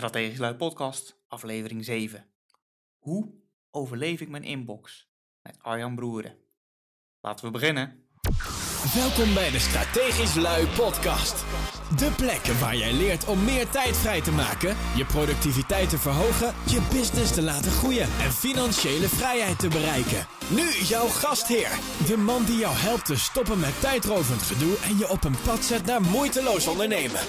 [0.00, 2.26] Strategisch Lui Podcast, aflevering 7.
[2.98, 3.30] Hoe
[3.70, 5.08] overleef ik mijn inbox?
[5.42, 6.36] Met Arjan Broeren.
[7.20, 8.04] Laten we beginnen.
[8.94, 11.44] Welkom bij de Strategisch Lui Podcast.
[11.96, 16.54] De plek waar jij leert om meer tijd vrij te maken, je productiviteit te verhogen,
[16.66, 20.26] je business te laten groeien en financiële vrijheid te bereiken.
[20.50, 21.70] Nu jouw gastheer,
[22.06, 25.64] de man die jou helpt te stoppen met tijdrovend gedoe en je op een pad
[25.64, 27.20] zet naar moeiteloos ondernemen.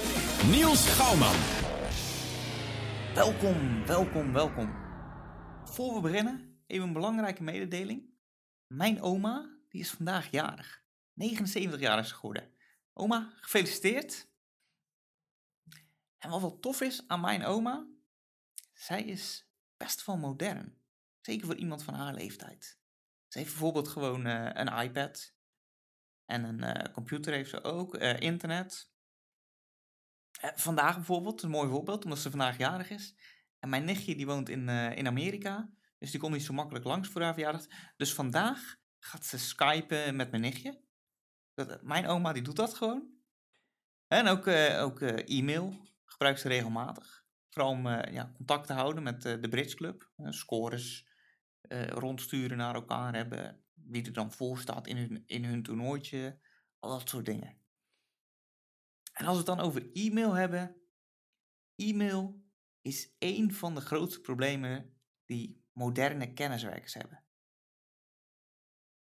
[0.51, 1.60] Niels Gouwman.
[3.15, 4.75] Welkom, welkom, welkom.
[5.63, 8.09] Voor we beginnen, even een belangrijke mededeling.
[8.67, 10.83] Mijn oma, die is vandaag jarig.
[11.13, 12.53] 79 jaar geworden.
[12.93, 14.27] Oma, gefeliciteerd.
[16.17, 17.87] En wat wel tof is aan mijn oma,
[18.73, 20.77] zij is best wel modern.
[21.21, 22.79] Zeker voor iemand van haar leeftijd.
[23.27, 25.33] Ze heeft bijvoorbeeld gewoon eh, een iPad.
[26.25, 28.90] En een eh, computer heeft ze ook, eh, internet.
[30.41, 33.15] Eh, vandaag bijvoorbeeld, een mooi voorbeeld, omdat ze vandaag jarig is.
[33.59, 36.85] En mijn nichtje die woont in, eh, in Amerika, dus die komt niet zo makkelijk
[36.85, 37.65] langs voor haar verjaardag.
[37.97, 40.81] Dus vandaag gaat ze skypen met mijn nichtje.
[41.53, 43.19] Dat, mijn oma die doet dat gewoon.
[44.07, 47.25] En ook, eh, ook eh, e-mail gebruikt ze regelmatig.
[47.49, 50.11] Vooral om eh, ja, contact te houden met eh, de Bridge Club.
[50.15, 51.07] Eh, scores
[51.61, 53.63] eh, rondsturen naar elkaar hebben.
[53.73, 56.39] Wie er dan voor staat in hun, in hun toernooitje.
[56.79, 57.60] Al dat soort dingen.
[59.11, 60.75] En als we het dan over e-mail hebben.
[61.75, 62.43] E-mail
[62.81, 67.23] is één van de grootste problemen die moderne kenniswerkers hebben.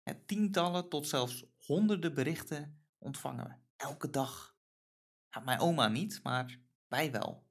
[0.02, 4.56] En tientallen tot zelfs honderden berichten ontvangen we elke dag.
[5.30, 7.48] Nou, mijn oma niet, maar wij wel.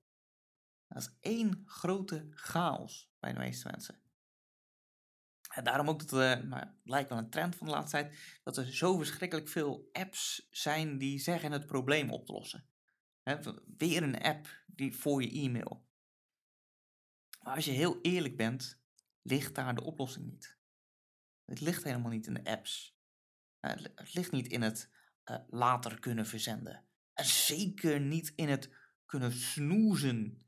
[0.88, 4.02] Dat is één grote chaos bij de meeste mensen.
[5.60, 8.40] En daarom ook dat er, maar het lijkt wel een trend van de laatste tijd,
[8.44, 12.66] dat er zo verschrikkelijk veel apps zijn die zeggen het probleem op te lossen.
[13.24, 15.88] V- weer een app die voor je e-mail.
[17.42, 18.82] Maar als je heel eerlijk bent,
[19.22, 20.58] ligt daar de oplossing niet.
[21.46, 22.98] Het ligt helemaal niet in de apps.
[23.60, 24.90] Eh, het ligt niet in het
[25.24, 26.86] eh, later kunnen verzenden.
[27.14, 28.70] En zeker niet in het
[29.06, 30.48] kunnen snoezen.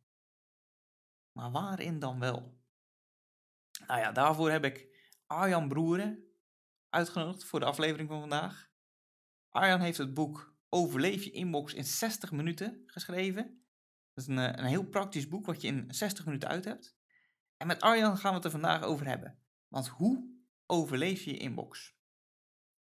[1.31, 2.59] Maar waarin dan wel?
[3.87, 4.90] Nou ja, daarvoor heb ik
[5.31, 6.23] Arjan Broeren
[6.89, 8.69] uitgenodigd voor de aflevering van vandaag.
[9.49, 13.63] Arjan heeft het boek Overleef je inbox in 60 minuten geschreven.
[14.13, 16.95] Dat is een, eh, een heel praktisch boek wat je in 60 minuten uit hebt.
[17.57, 19.39] En met Arjan gaan we het er vandaag over hebben.
[19.67, 21.95] Want hoe overleef je je inbox?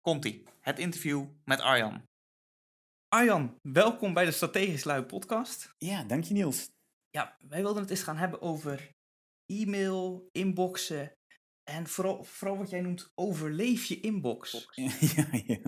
[0.01, 2.03] Komt-ie, het interview met Arjan.
[3.07, 5.73] Arjan, welkom bij de Strategisch Lui podcast.
[5.77, 6.69] Ja, dank je Niels.
[7.09, 8.91] Ja, wij wilden het eens gaan hebben over
[9.45, 11.11] e-mail, inboxen
[11.63, 14.69] en vooral, vooral wat jij noemt overleef je inbox.
[15.15, 15.59] ja, ja.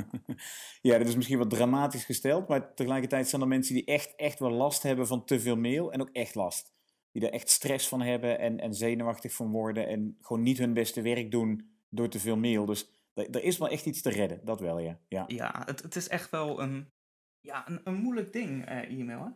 [0.81, 4.39] ja, dat is misschien wat dramatisch gesteld, maar tegelijkertijd zijn er mensen die echt, echt
[4.39, 6.71] wel last hebben van te veel mail en ook echt last.
[7.11, 10.73] Die er echt stress van hebben en, en zenuwachtig van worden en gewoon niet hun
[10.73, 12.65] beste werk doen door te veel mail.
[12.65, 14.99] Dus er is wel echt iets te redden, dat wel, ja.
[15.07, 15.23] ja.
[15.27, 16.91] Ja, het, het is echt wel een,
[17.39, 19.23] ja, een, een moeilijk ding, eh, e-mail.
[19.23, 19.29] Hè?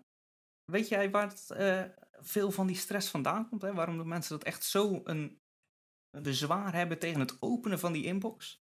[0.72, 1.84] Weet jij waar het, eh,
[2.19, 3.62] veel van die stress vandaan komt?
[3.62, 3.73] Hè?
[3.73, 5.40] Waarom de mensen dat echt zo een
[6.12, 8.62] bezwaar hebben tegen het openen van die inbox?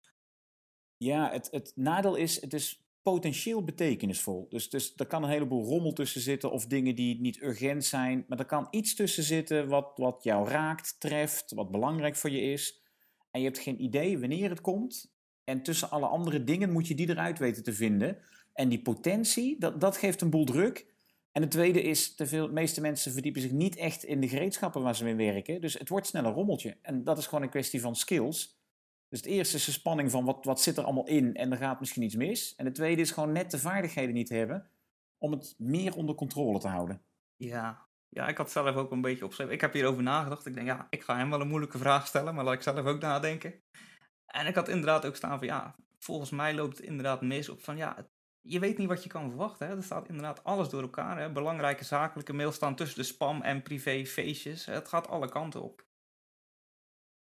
[0.98, 4.48] Ja, het, het nadeel is, het is potentieel betekenisvol.
[4.50, 8.26] Dus, dus er kan een heleboel rommel tussen zitten of dingen die niet urgent zijn.
[8.28, 12.42] Maar er kan iets tussen zitten wat, wat jou raakt, treft, wat belangrijk voor je
[12.42, 12.82] is.
[13.32, 15.14] En je hebt geen idee wanneer het komt.
[15.44, 18.18] En tussen alle andere dingen moet je die eruit weten te vinden.
[18.54, 20.95] En die potentie, dat, dat geeft een boel druk.
[21.36, 24.96] En het tweede is, de meeste mensen verdiepen zich niet echt in de gereedschappen waar
[24.96, 25.62] ze mee werken.
[25.62, 26.78] Dus het wordt snel een rommeltje.
[26.82, 28.60] En dat is gewoon een kwestie van skills.
[29.10, 31.58] Dus het eerste is de spanning van wat, wat zit er allemaal in en er
[31.58, 32.56] gaat misschien iets mis.
[32.56, 34.70] En het tweede is gewoon net de vaardigheden niet hebben
[35.18, 37.02] om het meer onder controle te houden.
[37.36, 37.86] Ja.
[38.10, 39.54] ja, ik had zelf ook een beetje opgeschreven.
[39.54, 40.46] Ik heb hierover nagedacht.
[40.46, 42.86] Ik denk, ja, ik ga hem wel een moeilijke vraag stellen, maar laat ik zelf
[42.86, 43.54] ook nadenken.
[44.26, 47.64] En ik had inderdaad ook staan van, ja, volgens mij loopt het inderdaad mis op
[47.64, 48.08] van, ja,
[48.48, 49.68] je weet niet wat je kan verwachten.
[49.68, 49.76] Hè?
[49.76, 51.20] Er staat inderdaad alles door elkaar.
[51.20, 51.32] Hè?
[51.32, 54.66] Belangrijke zakelijke mails staan tussen de spam en privé feestjes.
[54.66, 55.86] Het gaat alle kanten op.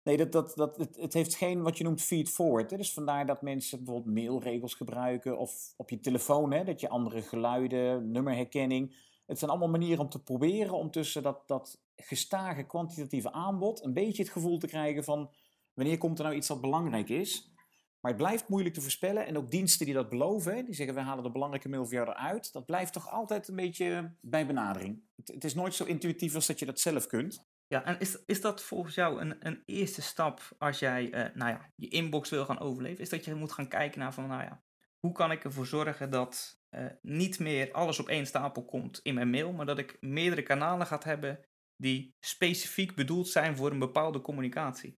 [0.03, 2.69] Nee, dat, dat, dat, het, het heeft geen wat je noemt feed-forward.
[2.69, 6.65] Dus vandaar dat mensen bijvoorbeeld mailregels gebruiken of op je telefoon, hè?
[6.65, 8.97] dat je andere geluiden, nummerherkenning.
[9.27, 13.93] Het zijn allemaal manieren om te proberen om tussen dat, dat gestage kwantitatieve aanbod een
[13.93, 15.31] beetje het gevoel te krijgen van
[15.75, 17.53] wanneer komt er nou iets dat belangrijk is.
[18.01, 19.27] Maar het blijft moeilijk te voorspellen.
[19.27, 22.53] En ook diensten die dat beloven, die zeggen we halen de belangrijke jou eruit.
[22.53, 25.03] Dat blijft toch altijd een beetje bij benadering.
[25.17, 27.49] Het, het is nooit zo intuïtief als dat je dat zelf kunt.
[27.67, 31.51] Ja, en is, is dat volgens jou een, een eerste stap als jij eh, nou
[31.51, 32.99] ja, je inbox wil gaan overleven?
[32.99, 34.63] Is dat je moet gaan kijken naar van, nou ja,
[34.99, 39.15] hoe kan ik ervoor zorgen dat eh, niet meer alles op één stapel komt in
[39.15, 41.41] mijn mail, maar dat ik meerdere kanalen gaat hebben
[41.77, 45.00] die specifiek bedoeld zijn voor een bepaalde communicatie?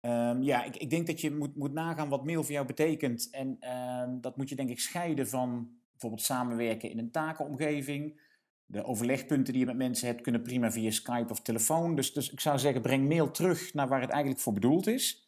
[0.00, 3.28] Ehm, ja, ik, ik denk dat je moet, moet nagaan wat mail voor jou betekent.
[3.30, 8.20] En ehm, dat moet je denk ik scheiden van bijvoorbeeld samenwerken in een takenomgeving.
[8.66, 11.94] De overlegpunten die je met mensen hebt kunnen prima via Skype of telefoon.
[11.94, 15.26] Dus, dus ik zou zeggen, breng mail terug naar waar het eigenlijk voor bedoeld is.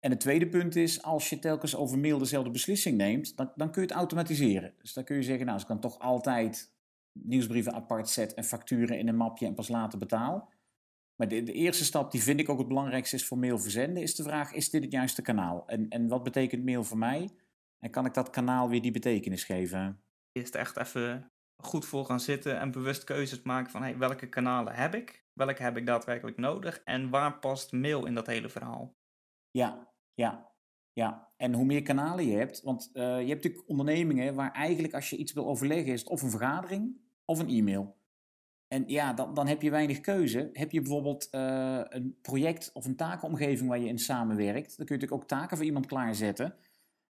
[0.00, 3.70] En het tweede punt is, als je telkens over mail dezelfde beslissing neemt, dan, dan
[3.70, 4.74] kun je het automatiseren.
[4.78, 6.72] Dus dan kun je zeggen, nou, ik dan toch altijd
[7.12, 10.52] nieuwsbrieven apart zet en facturen in een mapje en pas later betaal.
[11.22, 14.02] Maar de, de, eerste stap, die vind ik ook het belangrijkste is voor mail verzenden,
[14.02, 15.66] is de vraag, is dit het juiste kanaal?
[15.66, 17.30] En, en wat betekent mail voor mij?
[17.78, 20.02] En kan ik dat kanaal weer die betekenis geven?
[20.32, 24.74] Eerst echt even goed voor gaan zitten en bewust keuzes maken van hey, welke kanalen
[24.74, 25.24] heb ik?
[25.32, 26.80] Welke heb ik daadwerkelijk nodig?
[26.84, 28.96] En waar past mail in dat hele verhaal?
[29.50, 30.52] Ja, ja,
[30.92, 31.32] ja.
[31.36, 35.10] En hoe meer kanalen je hebt, want uh, je hebt natuurlijk ondernemingen waar eigenlijk als
[35.10, 38.00] je iets wil overleggen is het of een vergadering of een e-mail.
[38.72, 40.50] En ja, dan, dan heb je weinig keuze.
[40.52, 44.94] Heb je bijvoorbeeld uh, een project of een takenomgeving waar je in samenwerkt, dan kun
[44.94, 46.54] je natuurlijk ook taken voor iemand klaarzetten.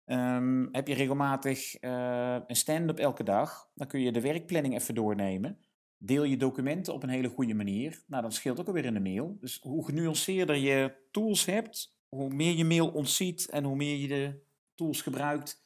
[0.05, 4.95] Um, heb je regelmatig uh, een stand-up elke dag, dan kun je de werkplanning even
[4.95, 5.57] doornemen.
[5.97, 8.03] Deel je documenten op een hele goede manier.
[8.07, 9.37] Nou, dat scheelt ook alweer in de mail.
[9.39, 14.07] Dus hoe genuanceerder je tools hebt, hoe meer je mail ontziet en hoe meer je
[14.07, 14.39] de
[14.75, 15.65] tools gebruikt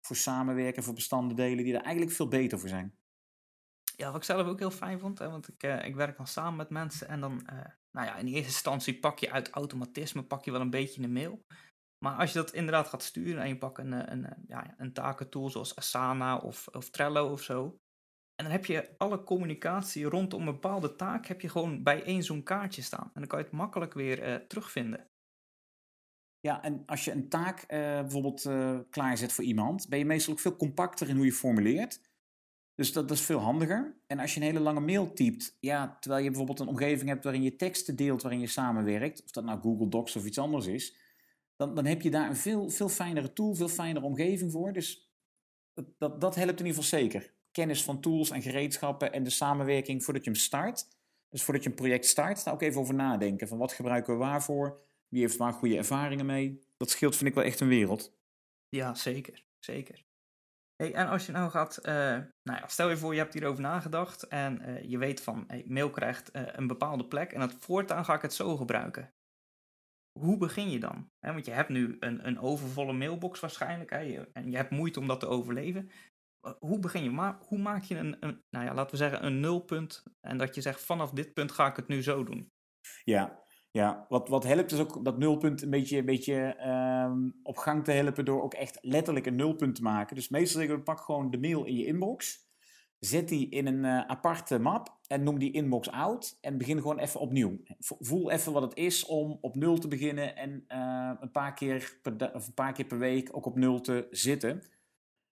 [0.00, 2.94] voor samenwerken, voor bestandendelen die er eigenlijk veel beter voor zijn.
[3.96, 6.26] Ja, wat ik zelf ook heel fijn vond, hè, want ik, uh, ik werk dan
[6.26, 10.22] samen met mensen en dan, uh, nou ja, in eerste instantie pak je uit automatisme,
[10.22, 11.44] pak je wel een beetje een mail.
[12.04, 14.92] Maar als je dat inderdaad gaat sturen en je pakt een, een, een, ja, een
[14.92, 17.76] takentool zoals Asana of, of Trello of zo,
[18.34, 22.22] en dan heb je alle communicatie rondom een bepaalde taak heb je gewoon bij één
[22.22, 23.10] zo'n kaartje staan.
[23.14, 25.10] En dan kan je het makkelijk weer terugvinden.
[26.40, 28.42] Ja, en als je een taak bijvoorbeeld
[28.90, 32.00] klaarzet voor iemand, ben je meestal ook veel compacter in hoe je formuleert.
[32.76, 33.96] Dus dat, is veel handiger.
[34.06, 37.24] En als je een hele lange mail typt, ja, terwijl je bijvoorbeeld een omgeving hebt
[37.24, 40.66] waarin je teksten deelt, waarin je samenwerkt, of dat nou Google Docs of iets anders
[40.66, 40.96] is,
[41.56, 44.72] dan, dan heb je daar een veel, veel fijnere tool, veel fijnere omgeving voor.
[44.72, 45.10] Dus
[45.74, 47.34] dat, dat, dat helpt in ieder geval zeker.
[47.50, 50.88] Kennis van tools en gereedschappen en de samenwerking voordat je hem start.
[51.28, 53.48] Dus voordat je een project start, daar ook even over nadenken.
[53.48, 54.80] Van wat gebruiken we waarvoor?
[55.08, 56.60] Wie heeft waar goede ervaringen mee?
[56.76, 58.12] Dat scheelt, vind ik wel echt een wereld.
[58.68, 59.44] Ja, zeker.
[59.58, 60.04] Zeker.
[60.76, 61.92] En als je nou gaat, uh,
[62.42, 65.90] nou ja, stel je voor je hebt hierover nagedacht en uh, je weet van mail
[65.90, 69.14] krijgt uh, een bepaalde plek en dat voortaan ga ik het zo gebruiken.
[70.18, 71.10] Hoe begin je dan?
[71.20, 75.20] Want je hebt nu een, een overvolle mailbox waarschijnlijk en je hebt moeite om dat
[75.20, 75.90] te overleven.
[76.58, 77.10] Hoe begin je?
[77.10, 80.54] Maar hoe maak je een, een, nou ja, laten we zeggen, een nulpunt en dat
[80.54, 82.52] je zegt vanaf dit punt ga ik het nu zo doen?
[83.04, 83.45] Ja,
[83.76, 86.56] ja, wat, wat helpt is ook dat nulpunt een beetje, een beetje
[87.06, 90.16] um, op gang te helpen door ook echt letterlijk een nulpunt te maken.
[90.16, 92.48] Dus meestal zeggen we pak gewoon de mail in je inbox,
[92.98, 96.98] zet die in een uh, aparte map en noem die inbox out en begin gewoon
[96.98, 97.60] even opnieuw.
[97.78, 101.98] Voel even wat het is om op nul te beginnen en uh, een, paar keer
[102.02, 104.62] per een paar keer per week ook op nul te zitten.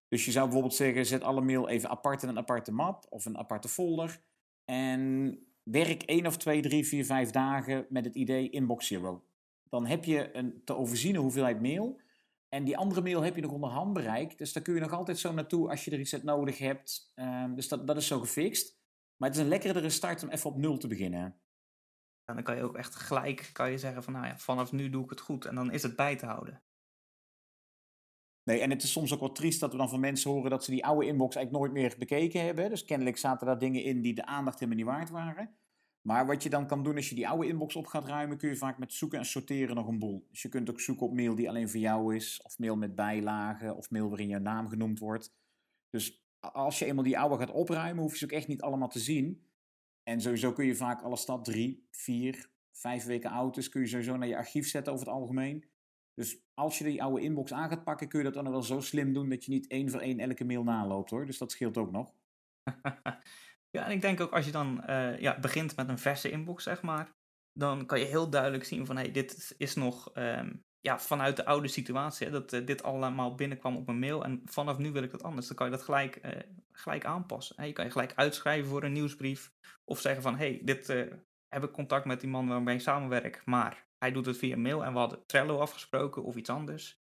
[0.09, 3.25] Dus je zou bijvoorbeeld zeggen, zet alle mail even apart in een aparte map of
[3.25, 4.21] een aparte folder
[4.65, 9.25] en werk één of twee, drie, vier, vijf dagen met het idee inbox zero.
[9.69, 12.01] Dan heb je een te overziene hoeveelheid mail.
[12.49, 14.39] En die andere mail heb je nog onder handbereik.
[14.39, 17.13] Dus daar kun je nog altijd zo naartoe als je er uit nodig hebt.
[17.15, 18.79] Um, dus dat, dat is zo gefixt.
[19.17, 21.23] Maar het is een lekkerdere start om even op nul te beginnen.
[22.25, 24.91] En dan kan je ook echt gelijk kan je zeggen van nou ja, vanaf nu
[24.91, 25.45] doe ik het goed.
[25.45, 26.63] En dan is het bij te houden.
[28.45, 30.65] Nee, en het is soms ook wel triest dat we dan van mensen horen dat
[30.65, 32.71] ze die oude inbox eigenlijk nooit meer bekeken hebben.
[32.71, 35.57] Dus kennelijk zaten daar dingen in die de aandacht helemaal niet waard waren.
[36.07, 38.49] Maar wat je dan kan doen als je die oude inbox op gaat ruimen, kun
[38.49, 40.27] je vaak met zoeken en sorteren nog een boel.
[40.31, 42.95] Dus je kunt ook zoeken op mail die alleen voor jou is, of mail met
[42.95, 45.35] bijlagen, of mail waarin jouw naam genoemd wordt.
[45.91, 48.89] Dus als je eenmaal die oude gaat opruimen, hoef je ze ook echt niet allemaal
[48.89, 49.47] te zien.
[50.03, 53.87] En sowieso kun je vaak alles dat drie, vier, vijf weken oud is, kun je
[53.87, 55.65] sowieso naar je archief zetten over het algemeen.
[56.15, 58.81] Dus als je die oude inbox aan gaat pakken, kun je dat dan wel zo
[58.81, 61.27] slim doen dat je niet één voor één elke mail naloopt hoor.
[61.27, 62.13] Dus dat scheelt ook nog.
[63.77, 66.63] ja, en ik denk ook als je dan uh, ja, begint met een verse inbox,
[66.63, 67.15] zeg maar,
[67.53, 71.45] dan kan je heel duidelijk zien van hey, dit is nog um, ja, vanuit de
[71.45, 75.03] oude situatie, hè, dat uh, dit allemaal binnenkwam op een mail en vanaf nu wil
[75.03, 75.47] ik dat anders.
[75.47, 76.33] Dan kan je dat gelijk, uh,
[76.73, 77.57] gelijk aanpassen.
[77.59, 77.65] Hè.
[77.65, 79.53] Je kan je gelijk uitschrijven voor een nieuwsbrief
[79.85, 80.87] of zeggen van hey, dit
[81.49, 84.85] heb ik contact met die man waarmee ik samenwerk, maar hij doet het via mail
[84.85, 87.03] en we hadden Trello afgesproken of iets anders.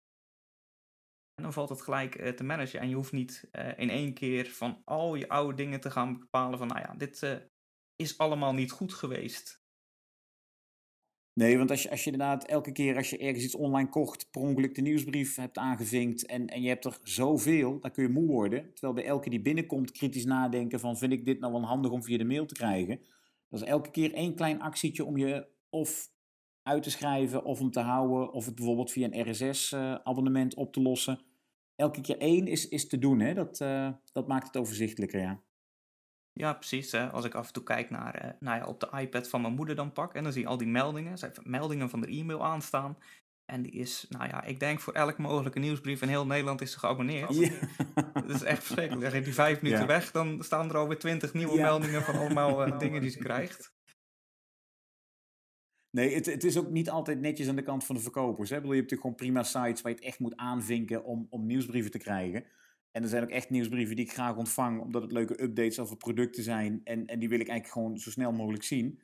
[1.35, 2.79] En dan valt het gelijk uh, te managen.
[2.79, 6.19] En je hoeft niet uh, in één keer van al je oude dingen te gaan
[6.19, 7.35] bepalen van, nou ja, dit uh,
[7.95, 9.63] is allemaal niet goed geweest.
[11.33, 14.31] Nee, want als je, als je inderdaad elke keer als je ergens iets online kocht,
[14.31, 18.09] per ongeluk de nieuwsbrief hebt aangevinkt en, en je hebt er zoveel, dan kun je
[18.09, 18.73] moe worden.
[18.73, 22.03] Terwijl bij elke die binnenkomt kritisch nadenken van, vind ik dit nou wel handig om
[22.03, 22.99] via de mail te krijgen?
[23.49, 26.11] Dat is elke keer één klein actietje om je of
[26.69, 30.81] uit te schrijven of om te houden, of het bijvoorbeeld via een RSS-abonnement op te
[30.81, 31.19] lossen.
[31.75, 33.33] Elke keer één is, is te doen, hè?
[33.33, 35.41] Dat, eh, dat maakt het overzichtelijker, ja.
[36.33, 36.91] Ja, precies.
[36.91, 37.09] Hè.
[37.11, 39.53] Als ik af en toe kijk naar, eh, nou ja, op de iPad van mijn
[39.53, 41.17] moeder dan pak en dan zie je al die meldingen.
[41.17, 42.97] Ze heeft meldingen van de e-mail aanstaan.
[43.45, 46.71] En die is, nou ja, ik denk voor elke mogelijke nieuwsbrief in heel Nederland is
[46.71, 47.35] ze geabonneerd.
[47.35, 47.49] Ja.
[48.13, 49.11] Dat is echt verschrikkelijk.
[49.11, 49.87] Dan die vijf minuten Ja.
[49.87, 51.63] weg, dan staan er alweer twintig nieuwe Ja.
[51.63, 53.73] meldingen van allemaal eh, dingen die ze krijgt.
[55.91, 58.49] Nee, het, het is ook niet altijd netjes aan de kant van de verkopers.
[58.49, 58.55] Hè?
[58.55, 61.91] Bedoel, je hebt gewoon prima sites waar je het echt moet aanvinken om, om nieuwsbrieven
[61.91, 62.43] te krijgen.
[62.91, 65.97] En er zijn ook echt nieuwsbrieven die ik graag ontvang, omdat het leuke updates over
[65.97, 66.81] producten zijn.
[66.83, 68.99] En, en die wil ik eigenlijk gewoon zo snel mogelijk zien.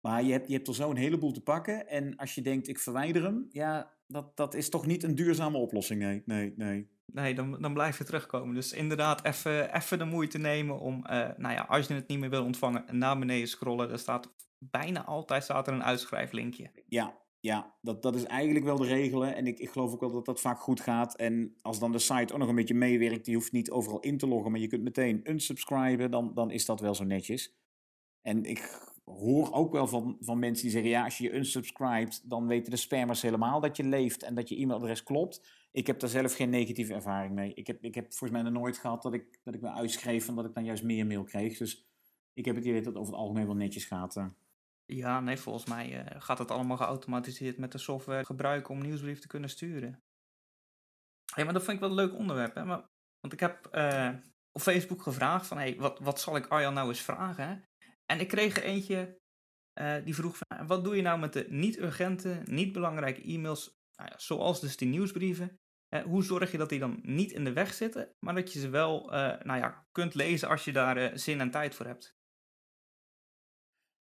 [0.00, 1.88] Maar je hebt, je hebt er zo een heleboel te pakken.
[1.88, 5.58] En als je denkt, ik verwijder hem, ja, dat, dat is toch niet een duurzame
[5.58, 6.00] oplossing.
[6.00, 6.88] Nee, nee, nee.
[7.12, 8.54] Nee, dan, dan blijf je terugkomen.
[8.54, 9.24] Dus inderdaad,
[9.72, 12.84] even de moeite nemen om, eh, nou ja, als je het niet meer wil ontvangen,
[12.98, 13.90] naar beneden scrollen.
[13.90, 14.34] Er staat
[14.70, 16.70] bijna altijd staat er een uitschrijflinkje.
[16.86, 19.24] Ja, ja dat, dat is eigenlijk wel de regel.
[19.24, 21.16] En ik, ik geloof ook wel dat dat vaak goed gaat.
[21.16, 24.18] En als dan de site ook nog een beetje meewerkt, die hoeft niet overal in
[24.18, 27.54] te loggen, maar je kunt meteen unsubscriben, dan, dan is dat wel zo netjes.
[28.22, 32.30] En ik hoor ook wel van, van mensen die zeggen, ja, als je je unsubscribt,
[32.30, 35.46] dan weten de spammers helemaal dat je leeft en dat je e-mailadres klopt.
[35.72, 37.54] Ik heb daar zelf geen negatieve ervaring mee.
[37.54, 40.28] Ik heb, ik heb volgens mij nog nooit gehad dat ik, dat ik me uitschreef
[40.28, 41.58] en dat ik dan juist meer mail kreeg.
[41.58, 41.86] Dus
[42.32, 44.16] ik heb het idee dat het over het algemeen wel netjes gaat.
[44.86, 49.20] Ja, nee, volgens mij eh, gaat het allemaal geautomatiseerd met de software gebruiken om nieuwsbrief
[49.20, 50.02] te kunnen sturen.
[51.34, 52.64] Hé, maar dat vind ik wel een leuk onderwerp, hè?
[52.64, 52.88] Maar,
[53.20, 54.10] want ik heb eh,
[54.52, 57.64] op Facebook gevraagd van, hé, wat, wat zal ik Arjan nou eens vragen?
[58.06, 59.20] En ik kreeg eentje
[59.72, 64.10] eh, die vroeg van, wat doe je nou met de niet-urgente, niet belangrijke e-mails, nou
[64.10, 65.58] ja, zoals dus die nieuwsbrieven?
[66.04, 68.68] Hoe zorg je dat die dan niet in de weg zitten, maar dat je ze
[68.68, 69.06] wel,
[69.42, 72.16] nou ja, kunt lezen als je daar zin en tijd voor hebt?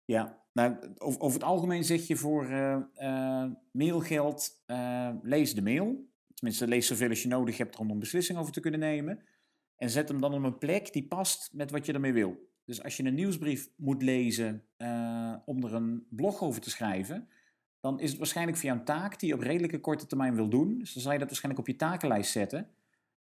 [0.04, 6.11] Ja, nou, over, het algemeen zeg je voor eh, eh, mailgeld, eh, lees de mail.
[6.35, 9.23] Tenminste, lees zoveel als je nodig hebt om een beslissing over te kunnen nemen.
[9.76, 12.50] En zet hem dan op een plek die past met wat je ermee wil.
[12.64, 14.64] Dus als je een nieuwsbrief moet lezen
[15.44, 17.28] om er een blog over te schrijven,
[17.80, 20.78] dan is het waarschijnlijk via een taak die je op redelijke korte termijn wil doen.
[20.78, 22.68] Dus dan zal je dat waarschijnlijk op je takenlijst zetten.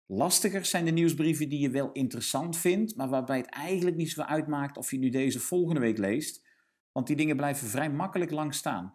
[0.06, 4.30] Lastiger zijn de nieuwsbrieven die je wel interessant vindt, maar waarbij het eigenlijk niet zoveel
[4.30, 6.42] uitmaakt of je nu deze volgende week leest.
[6.92, 8.94] Want die dingen blijven vrij makkelijk lang staan.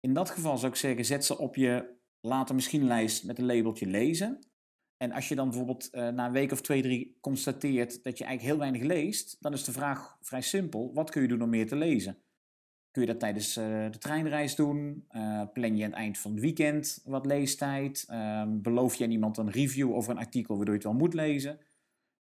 [0.00, 3.46] In dat geval zou ik zeggen, zet ze op je later misschien lijst met een
[3.46, 4.38] labeltje lezen.
[4.96, 8.24] En als je dan bijvoorbeeld eh, na een week of twee, drie constateert dat je
[8.24, 10.90] eigenlijk heel weinig leest, dan is de vraag vrij simpel.
[10.94, 12.18] Wat kun je doen om meer te lezen?
[12.90, 15.04] Kun je dat tijdens eh, de treinreis doen?
[15.08, 18.04] Eh, plan je aan het eind van het weekend wat leestijd?
[18.08, 21.14] Ehm, beloof je aan iemand een review over een artikel waardoor je het wel moet
[21.14, 21.58] lezen?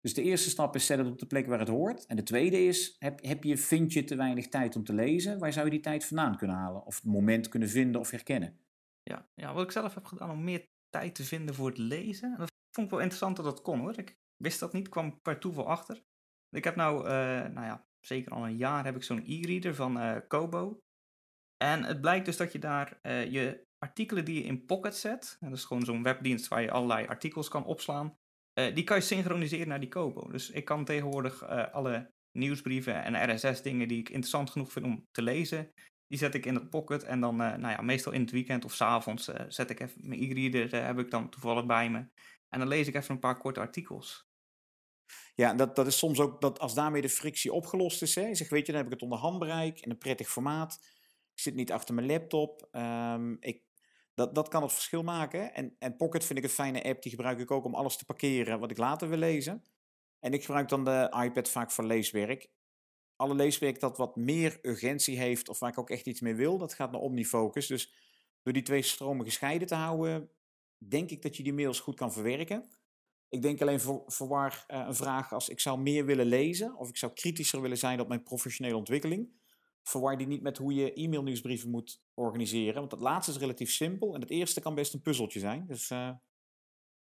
[0.02, 2.06] Dus de eerste stap is zet het op de plek waar het hoort.
[2.06, 5.38] En de tweede is, heb, heb je, vind je te weinig tijd om te lezen?
[5.38, 6.86] Waar zou je die tijd vandaan kunnen halen?
[6.86, 8.58] Of het moment kunnen vinden of herkennen?
[9.02, 12.36] Ja, ja, wat ik zelf heb gedaan om meer tijd te vinden voor het lezen.
[12.38, 13.98] Dat vond ik wel interessant dat dat kon hoor.
[13.98, 16.02] Ik wist dat niet, kwam per toeval achter.
[16.50, 17.12] Ik heb nou, eh,
[17.48, 20.78] nou ja, zeker al een jaar heb ik zo'n e-reader van eh, Kobo.
[21.56, 25.36] En het blijkt dus dat je daar eh, je artikelen die je in Pocket zet,
[25.40, 28.16] en dat is gewoon zo'n webdienst waar je allerlei artikels kan opslaan,
[28.52, 30.30] eh, die kan je synchroniseren naar die Kobo.
[30.30, 35.06] Dus ik kan tegenwoordig eh, alle nieuwsbrieven en RSS-dingen die ik interessant genoeg vind om
[35.10, 35.72] te lezen,
[36.06, 37.02] die zet ik in het Pocket.
[37.02, 40.08] En dan, eh, nou ja, meestal in het weekend of 's avonds zet ik even
[40.08, 41.98] mijn e-reader, heb ik dan toevallig bij me.
[42.48, 44.30] En dan lees ik even een paar korte artikels.
[45.34, 48.14] Ja, dat, dat is soms ook dat als daarmee de frictie opgelost is.
[48.14, 50.78] Hè, je zegt, weet je, dan heb ik het onder handbereik in een prettig formaat.
[51.34, 52.68] Ik zit niet achter mijn laptop.
[52.70, 53.62] ehm, ik,
[54.14, 55.54] dat, dat kan het verschil maken.
[55.54, 57.02] En, en Pocket vind ik een fijne app.
[57.02, 59.64] Die gebruik ik ook om alles te parkeren wat ik later wil lezen.
[60.20, 62.50] En ik gebruik dan de iPad vaak voor leeswerk.
[63.16, 66.58] Alle leeswerk dat wat meer urgentie heeft of waar ik ook echt iets mee wil,
[66.58, 67.66] dat gaat naar OmniFocus.
[67.66, 67.94] Dus
[68.42, 70.30] door die twee stromen gescheiden te houden,
[70.78, 72.70] denk ik dat je die mails goed kan verwerken.
[73.28, 76.88] Ik denk alleen voor, voorwaar eh, een vraag als ik zou meer willen lezen of
[76.88, 79.41] ik zou kritischer willen zijn op mijn professionele ontwikkeling.
[79.82, 82.74] Verwar die niet met hoe je e-mailnieuwsbrieven moet organiseren.
[82.74, 85.66] Want dat laatste is relatief simpel en het eerste kan best een puzzeltje zijn.
[85.66, 86.10] Dus eh,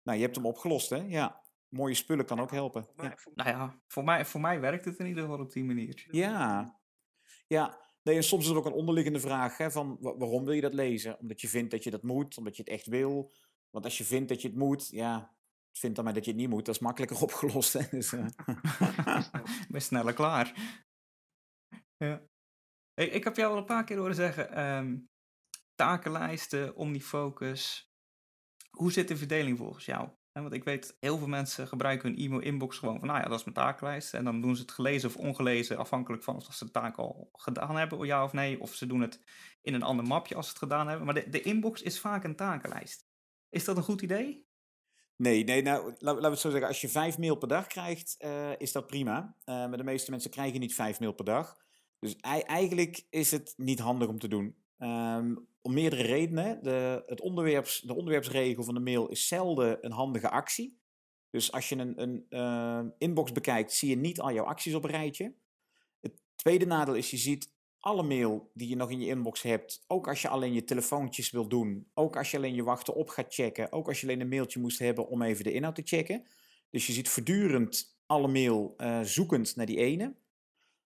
[0.02, 0.96] nou, je hebt hem opgelost, hè?
[0.96, 1.42] Ja.
[1.68, 2.86] Mooie spullen kan ook helpen.
[2.96, 3.16] Ja.
[3.34, 6.06] Nou ja, voor mij, voor mij werkt het in ieder geval op die manier.
[6.10, 6.78] Ja,
[7.46, 7.82] ja.
[8.02, 10.60] Nee, en soms is er ook een onderliggende vraag hè, van wa- waarom wil je
[10.60, 11.18] dat lezen?
[11.18, 13.32] Omdat je vindt dat je dat moet, omdat je het echt wil.
[13.70, 15.34] Want als je vindt dat je het moet, ja,
[15.72, 16.64] vind dan maar dat je het niet moet.
[16.66, 17.72] Dat is makkelijker opgelost.
[17.72, 17.80] Hè?
[17.90, 18.26] Dus, eh,
[19.70, 20.54] ben sneller klaar.
[21.96, 22.22] Ja.
[22.94, 24.96] Hey, ik heb jou al een paar keer horen zeggen, ehm,
[25.74, 27.92] takenlijsten, omnifocus.
[28.70, 30.08] Hoe zit de verdeling volgens jou?
[30.32, 33.44] Want ik weet, heel veel mensen gebruiken hun e-mail-inbox gewoon van, nou ja, dat is
[33.44, 34.14] mijn takenlijst.
[34.14, 37.28] En dan doen ze het gelezen of ongelezen, afhankelijk van of ze de taak al
[37.32, 38.60] gedaan hebben, ja of nee.
[38.60, 39.20] Of ze doen het
[39.62, 41.06] in een ander mapje als ze het gedaan hebben.
[41.06, 43.06] Maar de, de inbox is vaak een takenlijst.
[43.48, 44.46] Is dat een goed idee?
[45.16, 46.68] Nee, nee nou, laten we het zo zeggen.
[46.68, 49.36] Als je vijf mail per dag krijgt, uh, is dat prima.
[49.44, 51.63] Uh, maar de meeste mensen krijgen niet vijf mail per dag.
[52.04, 54.56] Dus eigenlijk is het niet handig om te doen.
[54.78, 56.62] Um, om meerdere redenen.
[56.62, 60.78] De, het onderwerps, de onderwerpsregel van de mail is zelden een handige actie.
[61.30, 64.84] Dus als je een, een uh, inbox bekijkt, zie je niet al jouw acties op
[64.84, 65.34] een rijtje.
[66.00, 69.84] Het tweede nadeel is, je ziet alle mail die je nog in je inbox hebt,
[69.86, 73.08] ook als je alleen je telefoontjes wil doen, ook als je alleen je wachten op
[73.08, 75.82] gaat checken, ook als je alleen een mailtje moest hebben om even de inhoud te
[75.84, 76.26] checken.
[76.70, 80.14] Dus je ziet voortdurend alle mail uh, zoekend naar die ene.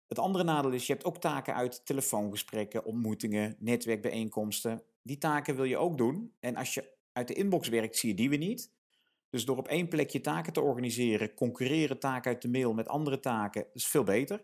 [0.07, 4.83] Het andere nadeel is, je hebt ook taken uit telefoongesprekken, ontmoetingen, netwerkbijeenkomsten.
[5.03, 6.33] Die taken wil je ook doen.
[6.41, 8.71] En als je uit de inbox werkt, zie je die weer niet.
[9.31, 12.89] Dus door op één plek je taken te organiseren, concurreren taken uit de mail met
[12.89, 14.43] andere taken, is veel beter.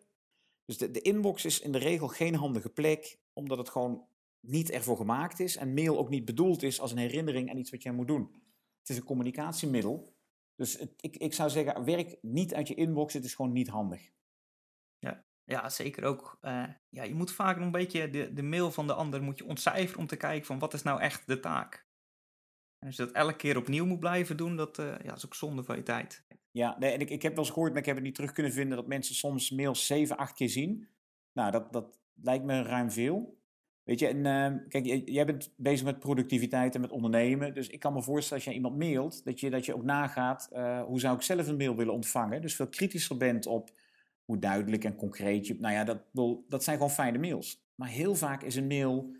[0.64, 4.04] Dus de, de inbox is in de regel geen handige plek, omdat het gewoon
[4.40, 7.70] niet ervoor gemaakt is en mail ook niet bedoeld is als een herinnering aan iets
[7.70, 8.34] wat jij moet doen.
[8.78, 10.12] Het is een communicatiemiddel.
[10.56, 14.10] Dus ik, ik zou zeggen, werk niet uit je inbox, het is gewoon niet handig.
[15.44, 16.38] Ja, zeker ook.
[16.42, 19.46] Uh, ja, je moet vaak een beetje de, de mail van de ander moet je
[19.46, 21.86] ontcijferen om te kijken van wat is nou echt de taak.
[22.78, 25.34] En als je dat elke keer opnieuw moet blijven doen, dat uh, ja, is ook
[25.34, 26.24] zonde van je tijd.
[26.50, 28.32] Ja, nee, en ik, ik heb wel eens gehoord, maar ik heb het niet terug
[28.32, 30.88] kunnen vinden, dat mensen soms mails 7, 8 keer zien.
[31.32, 33.40] Nou, dat, dat lijkt me ruim veel.
[33.82, 37.54] Weet je, en uh, kijk, jij bent bezig met productiviteit en met ondernemen.
[37.54, 40.48] Dus ik kan me voorstellen als jij iemand mailt, dat je, dat je ook nagaat,
[40.52, 42.40] uh, hoe zou ik zelf een mail willen ontvangen.
[42.40, 43.70] Dus veel kritischer bent op
[44.24, 45.56] hoe duidelijk en concreet je...
[45.60, 46.02] Nou ja, dat,
[46.48, 47.66] dat zijn gewoon fijne mails.
[47.74, 49.16] Maar heel vaak is een mail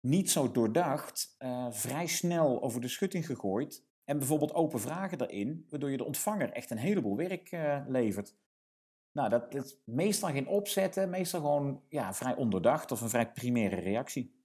[0.00, 3.84] niet zo doordacht, uh, vrij snel over de schutting gegooid.
[4.04, 8.36] En bijvoorbeeld open vragen erin, waardoor je de ontvanger echt een heleboel werk uh, levert.
[9.12, 13.76] Nou, dat is meestal geen opzetten, meestal gewoon ja, vrij onderdacht of een vrij primaire
[13.76, 14.35] reactie.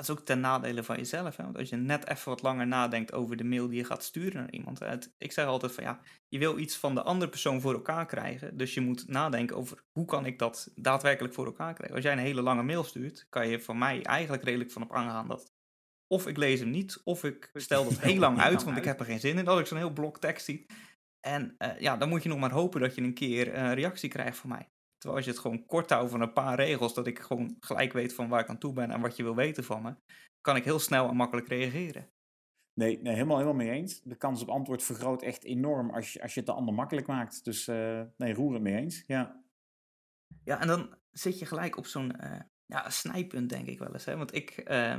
[0.00, 1.36] Dat is ook ten nadele van jezelf.
[1.36, 1.44] Hè?
[1.44, 4.40] Want als je net even wat langer nadenkt over de mail die je gaat sturen
[4.40, 4.78] naar iemand.
[4.78, 8.06] Het, ik zeg altijd van ja, je wil iets van de andere persoon voor elkaar
[8.06, 8.56] krijgen.
[8.56, 11.96] Dus je moet nadenken over hoe kan ik dat daadwerkelijk voor elkaar krijgen.
[11.96, 14.92] Als jij een hele lange mail stuurt, kan je van mij eigenlijk redelijk van op
[14.92, 15.52] aangaan dat
[16.06, 19.00] of ik lees hem niet, of ik stel dat heel lang uit, want ik heb
[19.00, 19.44] er geen zin in.
[19.44, 20.66] Dat ik zo'n heel blok tekst zie.
[21.20, 24.08] En uh, ja, dan moet je nog maar hopen dat je een keer een reactie
[24.08, 24.68] krijgt van mij.
[25.00, 27.92] Terwijl als je het gewoon kort houdt van een paar regels, dat ik gewoon gelijk
[27.92, 29.94] weet van waar ik aan toe ben en wat je wil weten van me,
[30.40, 32.10] kan ik heel snel en makkelijk reageren.
[32.74, 34.00] Nee, nee helemaal, helemaal mee eens.
[34.02, 37.06] De kans op antwoord vergroot echt enorm als je, als je het de ander makkelijk
[37.06, 37.44] maakt.
[37.44, 39.42] Dus uh, nee, roer het mee eens, ja.
[40.44, 44.04] Ja, en dan zit je gelijk op zo'n uh, ja, snijpunt, denk ik wel eens.
[44.04, 44.16] Hè?
[44.16, 44.96] Want ik uh,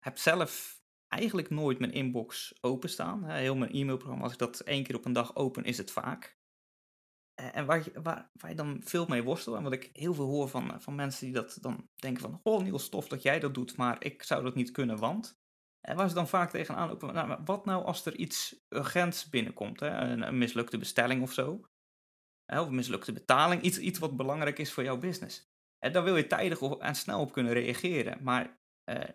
[0.00, 3.30] heb zelf eigenlijk nooit mijn inbox openstaan.
[3.30, 6.37] Heel mijn e-mailprogramma, als ik dat één keer op een dag open, is het vaak.
[7.38, 10.14] Eh, en waar je, waar, waar je dan veel mee worstelt, en wat ik heel
[10.14, 13.40] veel hoor van, van mensen die dat dan denken van, oh Niels, stof dat jij
[13.40, 15.38] dat doet, maar ik zou dat niet kunnen, want...
[15.80, 19.80] En waar ze dan vaak tegenaan ook, nou, wat nou als er iets urgents binnenkomt,
[19.80, 19.88] hè?
[19.88, 21.60] Een, mislukte bestelling of zo,
[22.46, 25.50] of een mislukte betaling, iets, iets wat belangrijk is voor jouw business.
[25.78, 28.60] En dan wil je tijdig en snel op kunnen reageren, maar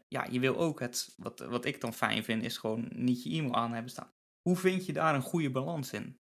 [0.08, 3.30] ja, je wil ook het, wat, wat ik dan fijn vind, is gewoon niet je
[3.30, 4.14] e-mail aan hebben staan.
[4.42, 6.20] Hoe vind je daar een goede balans in?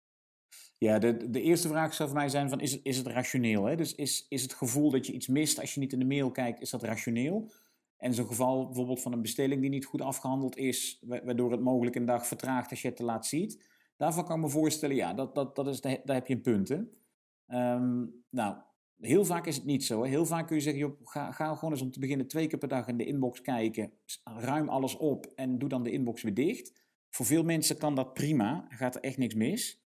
[0.85, 3.65] Ja, de, de eerste vraag zou voor mij zijn van, is het, is het rationeel?
[3.65, 3.77] Hè?
[3.77, 6.31] Dus is, is het gevoel dat je iets mist als je niet in de mail
[6.31, 7.51] kijkt, is dat rationeel?
[7.97, 11.97] En zo'n geval bijvoorbeeld van een bestelling die niet goed afgehandeld is, waardoor het mogelijk
[11.97, 13.65] een dag vertraagt als je het te laat ziet.
[13.97, 16.71] Daarvan kan ik me voorstellen, ja, dat, dat, dat is daar heb je een punt.
[16.71, 18.57] Um, nou,
[19.01, 20.03] heel vaak is het niet zo.
[20.03, 20.09] Hè?
[20.09, 22.59] Heel vaak kun je zeggen, joh, ga, ga gewoon eens om te beginnen twee keer
[22.59, 23.93] per dag in de inbox kijken.
[24.25, 26.73] Ruim alles op en doe dan de inbox weer dicht.
[27.11, 29.84] Voor veel mensen kan dat prima, gaat er echt niks mis.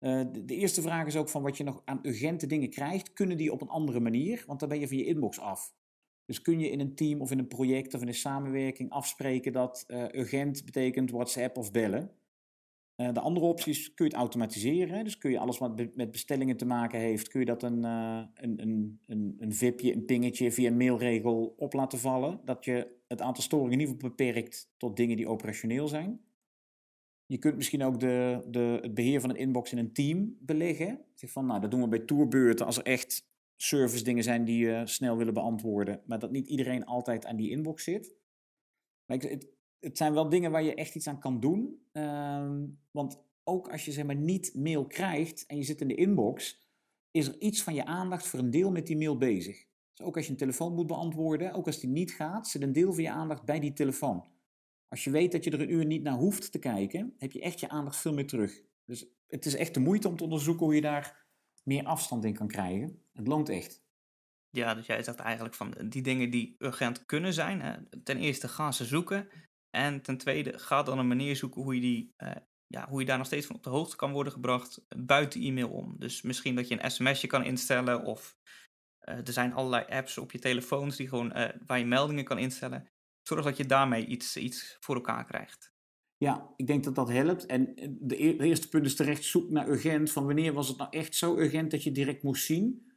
[0.00, 3.12] Uh, de, de, eerste vraag is ook van wat je nog aan urgente dingen krijgt,
[3.12, 4.44] kunnen die op een andere manier?
[4.46, 5.74] Want dan ben je van je inbox af.
[6.24, 9.52] Dus kun je in een team of in een project of in een samenwerking afspreken
[9.52, 12.10] dat uh, urgent betekent WhatsApp of bellen?
[12.96, 15.04] Uh, de andere opties kun je het automatiseren.
[15.04, 18.30] Dus kun je alles wat met bestellingen te maken heeft, kun je dat een, een,
[18.34, 22.40] een, een, een vipje, een pingetje via een mailregel op laten vallen.
[22.44, 26.20] Dat je het aantal storingen in ieder geval beperkt tot dingen die operationeel zijn.
[27.26, 31.04] Je kunt misschien ook de, de, het beheer van een inbox in een team beleggen.
[31.14, 34.66] Zeg van, nou, dat doen we bij tourbeurten als er echt service dingen zijn die
[34.66, 36.02] je snel willen beantwoorden.
[36.06, 38.14] Maar dat niet iedereen altijd aan die inbox zit.
[39.06, 39.48] Maar het,
[39.80, 41.86] het zijn wel dingen waar je echt iets aan kan doen.
[41.92, 45.94] Um, want ook als je zeg maar niet mail krijgt en je zit in de
[45.94, 46.62] inbox,
[47.10, 49.66] is er iets van je aandacht voor een deel met die mail bezig.
[49.92, 52.72] Dus ook als je een telefoon moet beantwoorden, ook als die niet gaat, zit een
[52.72, 54.24] deel van je aandacht bij die telefoon.
[54.94, 57.40] Als je weet dat je er een uur niet naar hoeft te kijken, heb je
[57.40, 58.60] echt je aandacht veel meer terug.
[58.84, 61.26] Dus het is echt de moeite om te onderzoeken hoe je daar
[61.62, 63.02] meer afstand in kan krijgen.
[63.12, 63.82] Het loont echt.
[64.50, 67.60] Ja, dus jij zegt eigenlijk van die dingen die urgent kunnen zijn.
[67.60, 69.28] Hè, ten eerste ga ze zoeken.
[69.70, 73.06] En ten tweede ga dan een manier zoeken hoe je, die, eh, ja, hoe je
[73.06, 75.98] daar nog steeds van op de hoogte kan worden gebracht buiten e-mail om.
[75.98, 78.36] Dus misschien dat je een sms'je kan instellen of
[78.98, 82.38] eh, er zijn allerlei apps op je telefoons die gewoon, eh, waar je meldingen kan
[82.38, 82.88] instellen.
[83.24, 85.72] Zorg dat je daarmee iets, iets voor elkaar krijgt.
[86.16, 87.46] Ja, ik denk dat dat helpt.
[87.46, 90.12] En de, e-, eerste punt is terecht zoek naar urgent.
[90.12, 92.92] Van wanneer was het nou echt zo urgent dat je direct moest zien?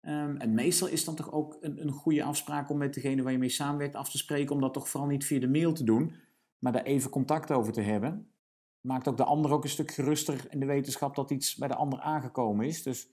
[0.00, 3.32] Ehm, en meestal is dan toch ook een, een goede afspraak om met degene waar
[3.32, 5.84] je mee samenwerkt af te spreken, om dat toch vooral niet via de mail te
[5.84, 6.14] doen,
[6.58, 8.32] maar daar even contact over te hebben.
[8.80, 11.74] Maakt ook de ander ook een stuk geruster in de wetenschap dat iets bij de
[11.74, 12.82] ander aangekomen is.
[12.82, 13.10] Dus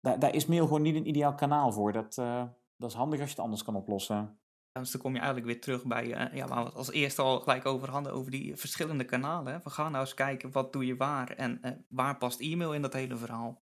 [0.00, 1.92] daar, daar is mail gewoon niet een ideaal kanaal voor.
[1.92, 2.44] Dat, uh,
[2.76, 4.38] dat is handig als je het anders kan oplossen.
[4.80, 7.22] Dus dan kom je eigenlijk weer terug bij uh, ja, waar we het als eerste
[7.22, 9.60] al gelijk over hadden, over die verschillende kanalen.
[9.64, 12.82] We gaan nou eens kijken, wat doe je waar en uh, waar past e-mail in
[12.82, 13.62] dat hele verhaal?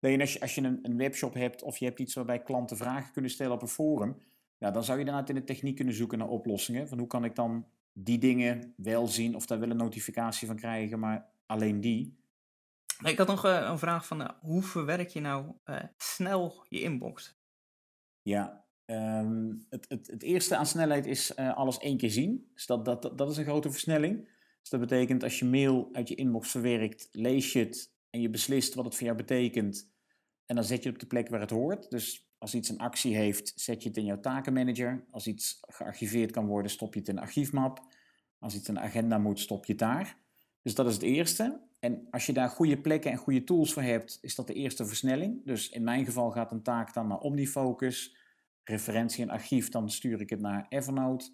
[0.00, 2.42] Nee, en als je, als je een, een, webshop hebt of je hebt iets waarbij
[2.42, 4.22] klanten vragen kunnen stellen op een forum,
[4.58, 6.88] ja, dan zou je daarna in de techniek kunnen zoeken naar oplossingen.
[6.88, 10.56] Van hoe kan ik dan die dingen wel zien of daar wel een notificatie van
[10.56, 12.18] krijgen, maar alleen die.
[13.04, 15.52] Ik had nog uh, een vraag van uh, hoe verwerk je nou
[15.96, 17.36] snel je inbox?
[18.22, 22.50] Ja, um, het, het, het, eerste aan snelheid is alles één keer zien.
[22.54, 22.84] Dus dat,
[23.16, 24.28] dat, is een grote versnelling.
[24.60, 28.30] Dus dat betekent als je mail uit je inbox verwerkt, lees je het en je
[28.30, 29.90] beslist wat het voor jou betekent.
[30.46, 31.90] En dan zet je het op de plek waar het hoort.
[31.90, 35.04] Dus als iets een actie heeft, zet je het in jouw takenmanager.
[35.10, 37.86] Als iets gearchiveerd kan worden, stop je het in een archiefmap.
[38.38, 40.16] Als iets een agenda moet, stop je het daar.
[40.62, 41.60] Dus dat is het eerste.
[41.78, 44.86] En als je daar goede plekken en goede tools voor hebt, is dat de eerste
[44.86, 45.44] versnelling.
[45.44, 48.16] Dus in mijn geval gaat een taak dan naar OmniFocus.
[48.68, 51.30] Referentie en archief, dan stuur ik het naar Evernote.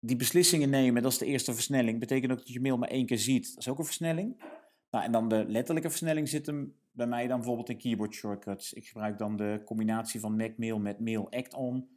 [0.00, 1.98] Die beslissingen nemen, dat is de eerste versnelling.
[1.98, 3.48] Betekent ook dat je mail maar één keer ziet.
[3.48, 4.42] Dat is ook een versnelling.
[4.90, 8.72] Nou, en dan de letterlijke versnelling zit hem bij mij dan bijvoorbeeld in keyboard shortcuts.
[8.72, 11.88] Ik gebruik dan de combinatie van Mac Mail met Mail Act-on.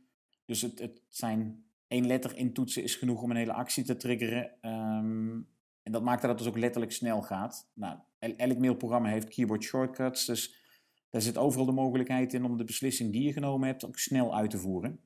[0.45, 4.51] Dus het, het zijn één letter intoetsen is genoeg om een hele actie te triggeren.
[4.61, 5.47] Um,
[5.83, 7.71] en dat maakt dat het dus ook letterlijk snel gaat.
[7.73, 10.64] Nou, elk mailprogramma heeft keyboard shortcuts, dus
[11.15, 14.35] daar zit overal de mogelijkheid in om de beslissing die je genomen hebt ook snel
[14.35, 14.99] uit te voeren.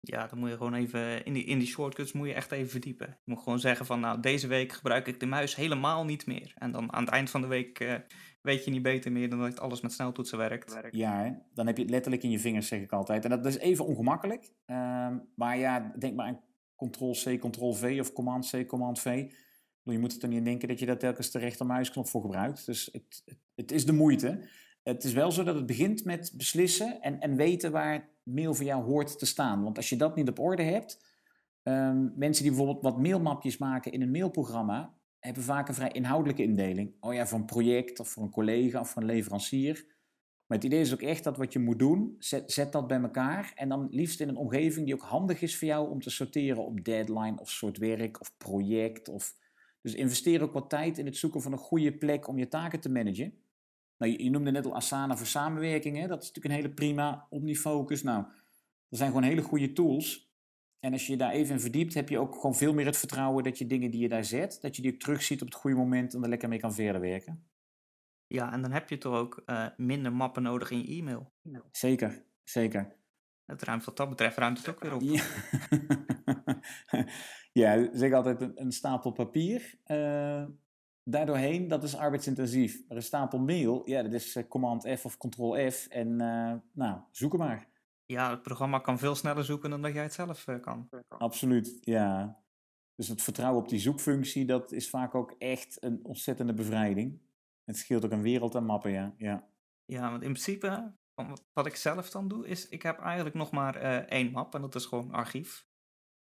[0.00, 2.70] Ja, dan moet je gewoon even, in die, in die shortcuts moet je echt even
[2.70, 3.06] verdiepen.
[3.06, 6.52] Je moet gewoon zeggen van, nou, deze week gebruik ik de muis helemaal niet meer.
[6.54, 7.94] En dan aan het eind van de week uh,
[8.40, 10.78] weet je niet beter meer dan dat alles met sneltoetsen werkt.
[10.90, 11.30] Ja, hè?
[11.54, 13.24] dan heb je het letterlijk in je vingers, zeg ik altijd.
[13.24, 14.52] En dat is even ongemakkelijk.
[14.66, 16.40] Uh, maar ja, denk maar aan
[16.76, 19.32] Ctrl-C, Ctrl-V of Command-C, Command-V.
[19.82, 22.66] Je moet er niet denken dat je daar telkens de rechtermuisknop voor gebruikt.
[22.66, 24.48] Dus het, het, het is de moeite.
[24.82, 28.64] Het is wel zo dat het begint met beslissen en, en weten waar mail voor
[28.64, 29.62] jou hoort te staan.
[29.62, 31.04] Want als je dat niet op orde hebt,
[31.62, 36.42] um, mensen die bijvoorbeeld wat mailmapjes maken in een mailprogramma, hebben vaak een vrij inhoudelijke
[36.42, 36.94] indeling.
[37.00, 39.84] Oh ja, voor een project of voor een collega of voor een leverancier.
[40.46, 43.00] Maar het idee is ook echt dat wat je moet doen, zet, zet dat bij
[43.00, 43.52] elkaar.
[43.54, 46.64] En dan liefst in een omgeving die ook handig is voor jou om te sorteren
[46.64, 49.08] op deadline of soort werk of project.
[49.08, 49.36] Of...
[49.80, 52.80] Dus investeer ook wat tijd in het zoeken van een goede plek om je taken
[52.80, 53.41] te managen.
[54.02, 55.96] Nou, je, noemde net al Asana voor samenwerking.
[55.96, 56.06] Hè?
[56.06, 58.02] Dat is natuurlijk een hele prima OmniFocus.
[58.02, 58.24] Nou,
[58.88, 60.30] dat zijn gewoon hele goede tools.
[60.80, 62.96] En als je je daar even in verdiept, heb je ook gewoon veel meer het
[62.96, 65.56] vertrouwen dat je dingen die je daar zet, dat je die ook terugziet op het
[65.56, 67.46] goede moment en er lekker mee kan verder werken.
[68.26, 71.32] Ja, en dan heb je toch ook uh, minder mappen nodig in je e-mail.
[71.70, 72.96] Zeker, zeker.
[73.44, 75.00] Het ruimt wat dat betreft ruimt het ook weer op.
[75.02, 75.24] Ja,
[77.62, 79.74] ja zeg altijd een, een stapel papier.
[79.86, 80.44] Uh,
[81.04, 82.82] daardoorheen, dat is arbeidsintensief.
[82.88, 85.86] Maar een stapel mail, ja, dat is uh, command F of control F.
[85.86, 87.68] En uh, nou, zoek maar.
[88.06, 90.88] Ja, het programma kan veel sneller zoeken dan dat jij het zelf uh, kan.
[91.08, 92.40] Absoluut, ja.
[92.94, 97.20] Dus het vertrouwen op die zoekfunctie, dat is vaak ook echt een ontzettende bevrijding.
[97.64, 99.14] Het scheelt ook een wereld aan mappen, ja.
[99.16, 99.48] Ja,
[99.84, 100.92] ja want in principe,
[101.52, 104.74] wat ik zelf dan doe, is ik heb eigenlijk nog maar één map en dat
[104.74, 105.66] is gewoon archief.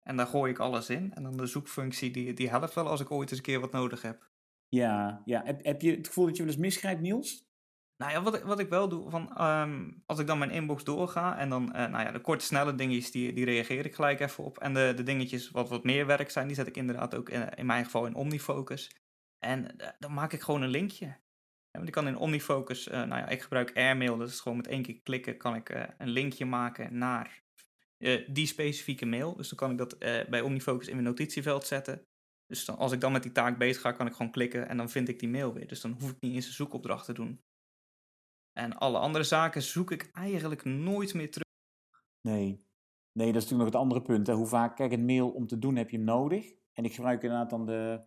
[0.04, 1.14] En daar gooi ik alles in.
[1.14, 3.72] En dan de zoekfunctie, die, die helpt wel als ik ooit eens een keer wat
[3.72, 4.32] nodig heb.
[4.74, 5.42] Ja, ja.
[5.46, 7.46] Heb, heb je het gevoel dat je wel eens misgrijpt, Niels?
[7.98, 10.84] Nou ja, wat ik, wat ik wel doe, van, um, als ik dan mijn inbox
[10.84, 14.20] doorga en dan, uh, nou ja, de korte, snelle dingetjes, die, die reageer ik gelijk
[14.20, 14.58] even op.
[14.58, 17.50] En de, de dingetjes wat wat meer werk zijn, die zet ik inderdaad ook in,
[17.50, 18.96] in mijn geval in OmniFocus.
[19.40, 21.06] En uh, dan maak ik gewoon een linkje.
[21.06, 21.20] Ja,
[21.72, 24.82] want ik kan in OmniFocus, uh, nou ja, ik gebruik Airmail, dus gewoon met één
[24.82, 27.42] keer klikken kan ik een linkje maken naar
[28.28, 29.36] die specifieke mail.
[29.36, 32.08] Dus dan kan ik dat bij OmniFocus in mijn notitieveld zetten.
[32.48, 34.78] Dus dan, als ik dan met die taak bezig ga, kan ik gewoon klikken en
[34.78, 35.68] dan vind ik die mail weer.
[35.68, 37.42] Dus dan hoef ik niet eens een zoekopdracht te doen.
[38.54, 41.48] En alle andere zaken zoek ik eigenlijk nooit meer terug.
[42.22, 42.66] Nee.
[43.12, 44.28] Nee, dat is natuurlijk nog het andere punt.
[44.28, 44.34] Hè.
[44.34, 46.54] Hoe vaak, kijk, een mail om te doen heb je hem nodig.
[46.74, 48.06] En ik gebruik inderdaad dan de,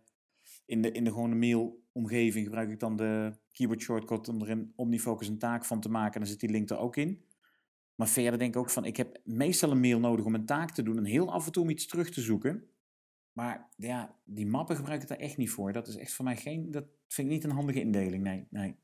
[0.65, 4.73] in de, in de gewone mailomgeving gebruik ik dan de keyboard shortcut om er in
[4.75, 6.13] Omnifocus een taak van te maken.
[6.13, 7.25] En dan zit die link er ook in.
[7.95, 10.71] Maar verder denk ik ook van, ik heb meestal een mail nodig om een taak
[10.71, 12.69] te doen en heel af en toe om iets terug te zoeken.
[13.37, 15.71] Maar ja, die mappen gebruik ik daar echt niet voor.
[15.71, 18.47] Dat is echt voor mij geen, dat vind ik niet een handige indeling, nee.
[18.49, 18.75] nee.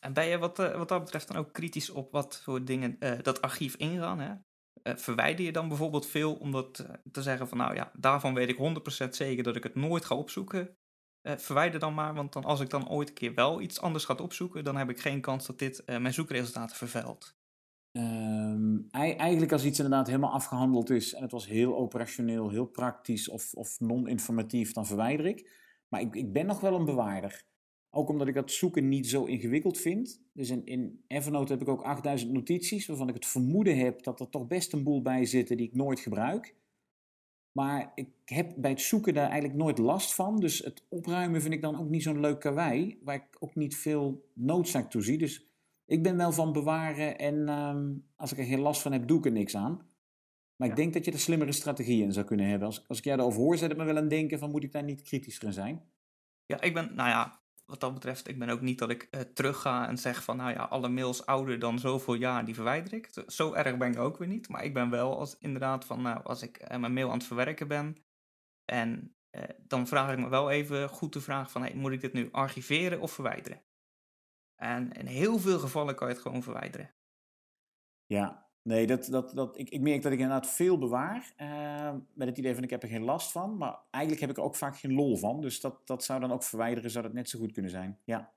[0.00, 2.96] En ben je wat, uh, wat dat betreft dan ook kritisch op wat voor dingen
[3.00, 4.20] uh, dat archief ingaan?
[4.20, 4.30] Hè?
[4.30, 8.48] Uh, verwijder je dan bijvoorbeeld veel om dat te zeggen van nou ja, daarvan weet
[8.48, 10.76] ik 100% zeker dat ik het nooit ga opzoeken?
[11.22, 14.14] verwijder dan maar, want dan, als ik dan ooit een keer wel iets anders ga
[14.14, 17.36] opzoeken, dan heb ik geen kans dat dit mijn zoekresultaten vervuilt.
[17.92, 23.28] Um, eigenlijk als iets inderdaad helemaal afgehandeld is en het was heel operationeel, heel praktisch
[23.28, 25.50] of, of non-informatief, dan verwijder ik.
[25.88, 27.44] Maar ik, ik ben nog wel een bewaarder.
[27.90, 30.22] Ook omdat ik dat zoeken niet zo ingewikkeld vind.
[30.32, 34.20] Dus in, in Evernote heb ik ook 8000 notities, waarvan ik het vermoeden heb dat
[34.20, 36.54] er toch best een boel bij zitten die ik nooit gebruik.
[37.52, 40.40] Maar ik heb bij het zoeken daar eigenlijk nooit last van.
[40.40, 43.76] Dus het opruimen vind ik dan ook niet zo'n leuk karwei, waar ik ook niet
[43.76, 45.18] veel noodzaak toe zie.
[45.18, 45.51] Dus
[45.92, 49.18] ik ben wel van bewaren en ehm, als ik er geen last van heb, doe
[49.18, 49.90] ik er niks aan.
[50.56, 52.66] Maar ik denk dat je er slimmere strategieën in zou kunnen hebben.
[52.66, 54.72] Als, als ik jou erover hoor, zet het me wel aan denken van moet ik
[54.72, 55.82] daar niet kritischer in zijn?
[56.46, 59.20] Ja, ik ben, nou ja, wat dat betreft, ik ben ook niet dat ik uh,
[59.20, 62.94] terug ga en zeg van, nou ja, alle mails ouder dan zoveel jaar, die verwijder
[62.94, 63.22] ik.
[63.26, 64.48] Zo erg ben ik ook weer niet.
[64.48, 67.26] Maar ik ben wel als, inderdaad van, nou, als ik uh, mijn mail aan het
[67.26, 67.96] verwerken ben
[68.64, 72.00] en uh, dan vraag ik me wel even goed de vraag van, hey, moet ik
[72.00, 73.62] dit nu archiveren of verwijderen?
[74.62, 76.94] En in heel veel gevallen kan je het gewoon verwijderen.
[78.06, 81.32] Ja, nee, dat, dat, dat, ik, ik merk dat ik inderdaad veel bewaar.
[81.36, 83.56] Uh, met het idee van ik heb er geen last van.
[83.56, 85.40] Maar eigenlijk heb ik er ook vaak geen lol van.
[85.40, 87.98] Dus dat, dat zou dan ook verwijderen, zou dat net zo goed kunnen zijn.
[88.04, 88.32] Ja.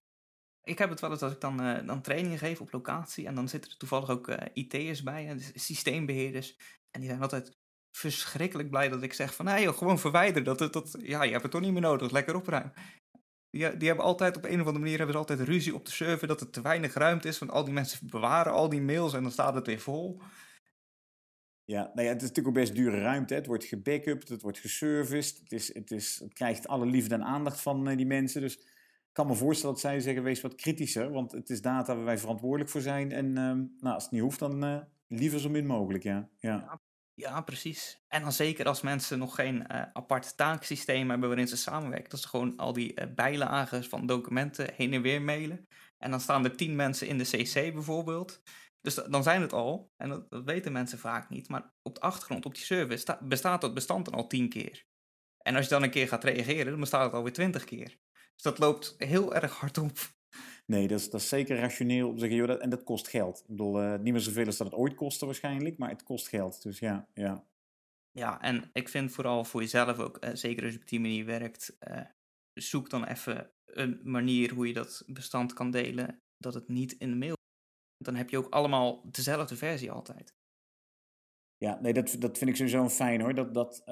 [0.64, 3.28] Ik heb het wel eens als ik dan, uh, dan trainingen geef op locatie.
[3.28, 6.58] En dan zitten er toevallig ook uh, IT'ers bij, dus systeembeheerders.
[6.92, 7.58] En die zijn altijd
[7.92, 10.44] verschrikkelijk blij dat ik zeg van, nee gewoon verwijderen.
[10.44, 12.74] Dat, dat, dat, ja, je hebt het toch niet meer nodig, lekker opruimen.
[13.56, 15.92] Die, die hebben altijd op een of andere manier hebben ze altijd ruzie op de
[15.92, 17.40] server dat er te weinig ruimte is.
[17.40, 20.22] Want al die mensen bewaren al die mails en dan staat het weer vol.
[21.66, 23.34] Ja, nou ja, het is natuurlijk ook best dure ruimte.
[23.34, 23.40] Hè.
[23.40, 25.40] Het wordt gebackupt, het wordt geserviced.
[25.40, 28.42] Het, is, het, is, het krijgt alle liefde en aandacht van uh, die mensen.
[28.42, 31.12] Dus ik kan me voorstellen dat zij zeggen, wees wat kritischer.
[31.12, 33.12] Want het is data waar wij verantwoordelijk voor zijn.
[33.12, 36.30] En uh, nou, als het niet hoeft, dan uh, liever zo min mogelijk, ja.
[36.38, 36.50] ja.
[36.50, 36.82] ja.
[37.16, 38.04] Ja, precies.
[38.08, 42.10] En dan zeker als mensen nog geen uh, apart taaksysteem hebben waarin ze samenwerken.
[42.10, 45.68] Dat ze gewoon al die uh, bijlagen van documenten heen en weer mailen.
[45.98, 48.42] En dan staan er tien mensen in de CC bijvoorbeeld.
[48.82, 52.46] Dus dan zijn het al, en dat, weten mensen vaak niet, maar op de achtergrond,
[52.46, 54.86] op die server, bestaat dat bestand dan al tien keer.
[55.38, 57.98] En als je dan een keer gaat reageren, dan bestaat het alweer twintig keer.
[58.34, 59.98] Dus dat loopt heel erg hard op.
[60.66, 63.08] Nee, dat is, dat is zeker rationeel om te zeggen, joh, dat, en dat kost
[63.08, 63.40] geld.
[63.40, 66.28] Ik bedoel, uh, niet meer zoveel als dat het ooit kostte waarschijnlijk, maar het kost
[66.28, 66.62] geld.
[66.62, 67.48] Dus ja, ja.
[68.12, 71.26] Ja, en ik vind vooral voor jezelf ook, uh, zeker als je op die manier
[71.26, 72.02] werkt, uh,
[72.54, 77.10] zoek dan even een manier hoe je dat bestand kan delen, dat het niet in
[77.10, 77.36] de mail.
[77.98, 80.34] Dan heb je ook allemaal dezelfde versie altijd.
[81.58, 83.36] Ja, nee, dat, dat vind ik sowieso fijn hoor.
[83.36, 83.84] Dat, dat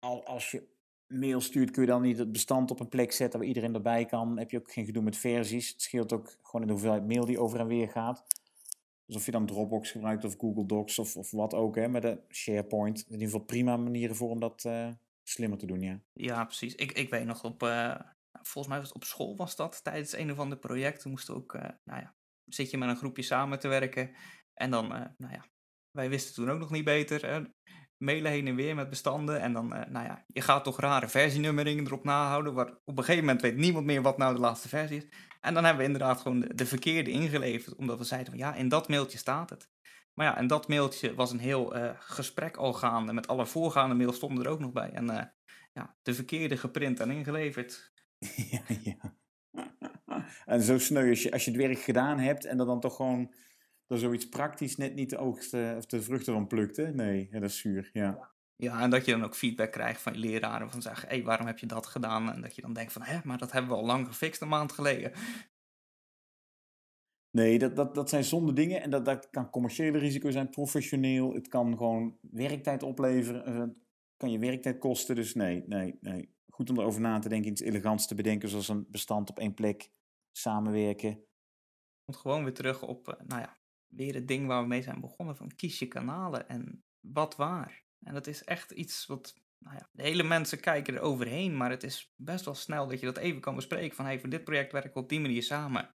[0.00, 0.68] als je
[1.06, 4.04] mail stuurt, kun je dan niet het bestand op een plek zetten waar iedereen erbij
[4.04, 4.38] kan.
[4.38, 5.68] Heb je ook geen gedoe met versies.
[5.68, 8.24] Het scheelt ook gewoon in de hoeveelheid mail die over en weer gaat.
[9.06, 12.02] Dus of je dan Dropbox gebruikt of Google Docs of, of wat ook, hè, met
[12.02, 13.04] de SharePoint.
[13.06, 14.88] In ieder geval prima manieren voor om dat uh,
[15.22, 16.00] slimmer te doen, ja.
[16.12, 16.74] Ja, precies.
[16.74, 18.00] Ik, ik weet nog op, uh,
[18.32, 21.02] volgens mij was het op school was dat, tijdens een of ander project.
[21.02, 22.14] We moesten ook, uh, nou ja,
[22.44, 24.14] zit je met een groepje samen te werken.
[24.54, 25.46] En dan, nou ja,
[25.90, 27.50] wij wisten toen ook nog niet beter.
[27.98, 29.40] Mailen heen en weer met bestanden.
[29.40, 32.54] En dan, uh, nou ja, je gaat toch rare versienummeringen erop nahouden.
[32.54, 35.06] Waar op een gegeven moment weet niemand meer wat nou de laatste versie is.
[35.40, 37.76] En dan hebben we inderdaad gewoon de, de verkeerde ingeleverd.
[37.76, 39.70] Omdat we zeiden van ja, in dat mailtje staat het.
[40.14, 43.12] Maar ja, en dat mailtje was een heel uh, gesprek al gaande.
[43.12, 44.90] Met alle voorgaande mails stonden er ook nog bij.
[44.90, 45.22] En uh,
[45.72, 47.92] ja, de verkeerde geprint en ingeleverd.
[48.50, 49.14] Ja, ja.
[50.44, 52.96] En zo sneu als je, als je het werk gedaan hebt en dat dan toch
[52.96, 53.34] gewoon
[53.86, 56.76] er zoiets praktisch net niet de oogst of de vruchten van plukt.
[56.76, 56.94] Hè?
[56.94, 57.90] Nee, dat is zuur.
[57.92, 58.30] Ja.
[58.56, 60.70] ja, en dat je dan ook feedback krijgt van je leraren.
[60.70, 62.32] Van zeggen, hé, hey, waarom heb je dat gedaan?
[62.32, 64.48] En dat je dan denkt van, hé, maar dat hebben we al lang gefixt een
[64.48, 65.12] maand geleden.
[67.30, 68.82] Nee, dat, dat, dat zijn zonde dingen.
[68.82, 71.34] En dat, dat kan commerciële risico zijn, professioneel.
[71.34, 73.52] Het kan gewoon werktijd opleveren.
[73.54, 75.14] Het kan je werktijd kosten.
[75.14, 76.34] Dus nee, nee, nee.
[76.50, 79.54] Goed om erover na te denken, iets elegants te bedenken, zoals een bestand op één
[79.54, 79.90] plek
[80.32, 81.24] samenwerken.
[82.04, 83.56] Komt gewoon weer terug op, nou ja,
[83.96, 87.84] weer het ding waar we mee zijn begonnen: van kies je kanalen en wat waar.
[88.04, 89.34] En dat is echt iets wat.
[89.58, 93.06] Nou ja, hele mensen kijken er overheen, maar het is best wel snel dat je
[93.06, 93.96] dat even kan bespreken.
[93.96, 95.94] Van hey, voor dit project werken we op die manier samen.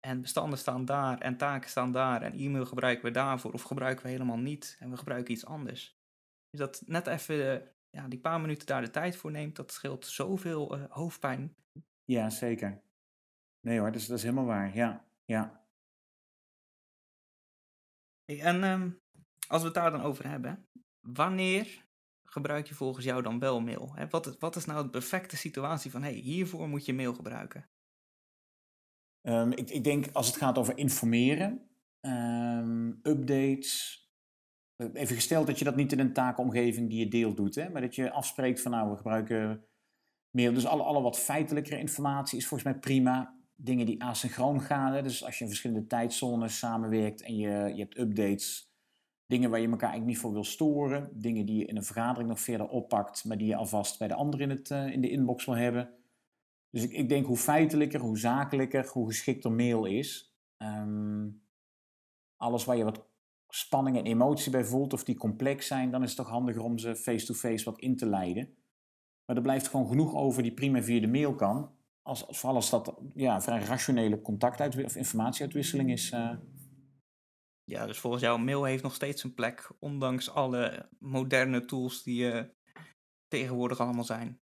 [0.00, 4.04] En bestanden staan daar en taken staan daar en e-mail gebruiken we daarvoor of gebruiken
[4.04, 5.98] we helemaal niet en we gebruiken iets anders.
[6.50, 10.06] Dus dat net even ja, die paar minuten daar de tijd voor neemt, dat scheelt
[10.06, 11.54] zoveel uh, hoofdpijn.
[12.04, 12.82] Ja, zeker.
[13.60, 14.74] Nee hoor, dat is, dat is helemaal waar.
[14.74, 15.59] Ja, ja.
[18.38, 19.00] En um,
[19.48, 20.68] als we het daar dan over hebben,
[21.00, 21.88] wanneer
[22.22, 23.92] gebruik je volgens jou dan wel mail?
[23.94, 24.08] Hè?
[24.08, 27.70] Wat, wat is nou de perfecte situatie van, hey, hiervoor moet je mail gebruiken?
[29.22, 33.98] Um, ik, ik, denk als het gaat over informeren, um, updates.
[34.76, 37.80] Even gesteld dat je dat niet in een taakomgeving die je deelt doet, hè, maar
[37.80, 39.64] dat je afspreekt van nou, we gebruiken
[40.30, 40.52] mail.
[40.52, 43.39] Dus alle, alle wat feitelijkere informatie is volgens mij prima.
[43.62, 47.80] Dingen die asynchroon gaan, hè, dus als je in verschillende tijdzones samenwerkt en je, je
[47.80, 48.70] hebt updates
[49.30, 51.10] Dingen waar je elkaar eigenlijk niet voor wil storen.
[51.12, 54.14] Dingen die je in een vergadering nog verder oppakt, maar die je alvast bij de
[54.14, 55.90] ander in, het, uh, in de inbox wil hebben.
[56.70, 60.36] Dus ik, ik denk hoe feitelijker, hoe zakelijker, hoe geschikter mail is.
[60.58, 61.42] Um,
[62.36, 63.06] alles waar je wat
[63.48, 66.78] spanning en emotie bij voelt, of die complex zijn, dan is het toch handiger om
[66.78, 68.54] ze face-to-face wat in te leiden.
[69.24, 71.70] Maar er blijft gewoon genoeg over die prima via de mail kan.
[72.02, 76.36] Als, vooral als dat ja, vrij rationele contact of informatieuitwisseling is, uh,
[77.64, 82.32] ja, dus volgens jou, mail heeft nog steeds een plek, ondanks alle moderne tools die
[82.32, 82.42] uh,
[83.28, 84.40] tegenwoordig allemaal zijn.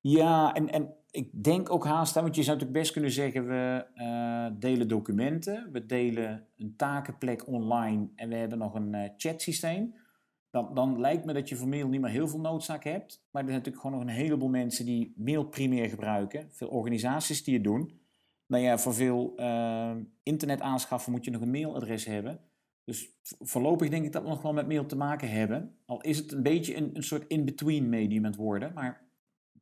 [0.00, 3.86] Ja, en, en ik denk ook haast, want je zou natuurlijk best kunnen zeggen, we
[3.94, 9.94] uh, delen documenten, we delen een takenplek online en we hebben nog een chatsysteem.
[10.54, 13.26] Dan, dan lijkt me dat je voor mail niet meer heel veel noodzaak hebt.
[13.30, 16.48] Maar er zijn natuurlijk gewoon nog een heleboel mensen die mail primair gebruiken.
[16.52, 18.00] Veel organisaties die het doen.
[18.46, 22.40] Nou ja, voor veel uh, internet aanschaffen moet je nog een mailadres hebben.
[22.84, 25.76] Dus voorlopig denk ik dat we nog wel met mail te maken hebben.
[25.86, 28.72] Al is het een beetje een, een soort in-between medium het worden.
[28.74, 29.08] Maar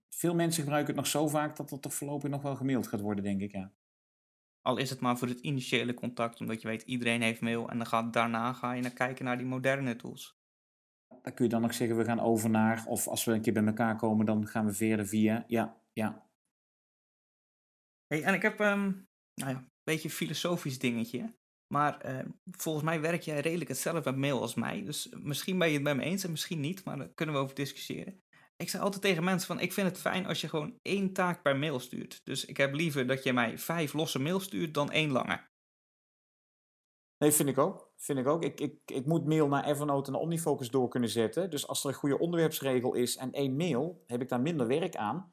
[0.09, 3.00] veel mensen gebruiken het nog zo vaak dat het toch voorlopig nog wel gemaild gaat
[3.00, 3.72] worden, denk ik, ja.
[4.62, 7.68] Al is het maar voor het initiële contact, omdat je weet iedereen heeft mail.
[7.68, 10.40] En dan gaat, daarna ga je naar kijken naar die moderne tools.
[11.23, 13.53] Dan kun je dan nog zeggen, we gaan over naar, of als we een keer
[13.53, 15.45] bij elkaar komen, dan gaan we verder via.
[15.47, 16.31] Ja, ja.
[18.07, 21.35] Hey, en ik heb um, nou ja, een beetje een filosofisch dingetje.
[21.75, 24.85] Maar uh, volgens mij werk jij redelijk hetzelfde met mail als mij.
[24.85, 27.41] Dus misschien ben je het met me eens en misschien niet, maar daar kunnen we
[27.41, 28.23] over discussiëren.
[28.57, 31.43] Ik zei altijd tegen mensen van, ik vind het fijn als je gewoon één taak
[31.43, 32.21] per mail stuurt.
[32.25, 35.51] Dus ik heb liever dat je mij vijf losse mails stuurt dan één lange.
[37.19, 37.91] Nee, vind ik ook.
[38.03, 38.45] Vind ik ook.
[38.45, 41.51] Ik, ik, ik moet mail naar Evernote en Omnifocus door kunnen zetten.
[41.51, 44.97] Dus als er een goede onderwerpsregel is en één mail, heb ik daar minder werk
[44.97, 45.33] aan.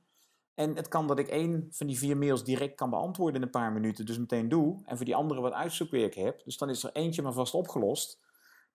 [0.54, 3.52] En het kan dat ik één van die vier mails direct kan beantwoorden in een
[3.52, 4.82] paar minuten, dus meteen doe.
[4.86, 6.44] En voor die andere wat uitzoekwerk heb.
[6.44, 8.20] Dus dan is er eentje maar vast opgelost.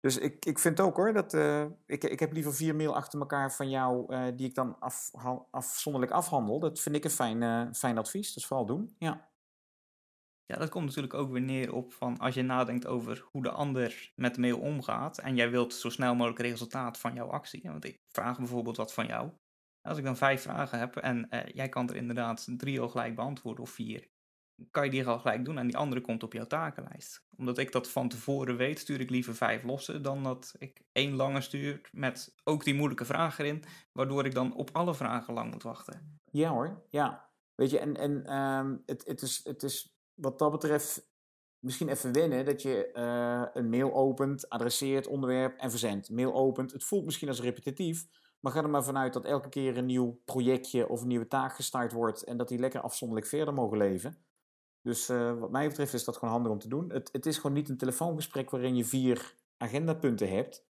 [0.01, 3.21] Dus ik, ik vind ook hoor, dat uh, ik, ik heb liever vier mail achter
[3.21, 5.11] elkaar van jou, uh, die ik dan af,
[5.51, 6.61] afzonderlijk afhandel.
[6.61, 9.29] Dat vind ik een fijn, uh, fijn advies, dus vooral doen, ja.
[10.47, 13.51] Ja, dat komt natuurlijk ook weer neer op van als je nadenkt over hoe de
[13.51, 17.63] ander met de mail omgaat en jij wilt zo snel mogelijk resultaat van jouw actie.
[17.63, 19.31] Want ik vraag bijvoorbeeld wat van jou.
[19.81, 23.15] Als ik dan vijf vragen heb en uh, jij kan er inderdaad drie al gelijk
[23.15, 24.09] beantwoorden of vier,
[24.71, 27.27] kan je die al gelijk doen en die andere komt op jouw takenlijst.
[27.37, 31.15] Omdat ik dat van tevoren weet, stuur ik liever vijf losse dan dat ik één
[31.15, 35.51] lange stuur met ook die moeilijke vragen erin, waardoor ik dan op alle vragen lang
[35.51, 36.21] moet wachten.
[36.31, 37.33] Ja hoor, ja.
[37.55, 41.13] Weet je, en, en um, het, het, is, het is wat dat betreft
[41.59, 46.11] misschien even wennen dat je uh, een mail opent, adresseert, onderwerp en verzendt.
[46.11, 48.07] Mail opent, het voelt misschien als repetitief,
[48.41, 51.55] maar ga er maar vanuit dat elke keer een nieuw projectje of een nieuwe taak
[51.55, 54.25] gestart wordt en dat die lekker afzonderlijk verder mogen leven.
[54.83, 56.91] Dus uh, wat mij betreft is dat gewoon handig om te doen.
[56.93, 60.67] Het, het is gewoon niet een telefoongesprek waarin je vier agendapunten hebt.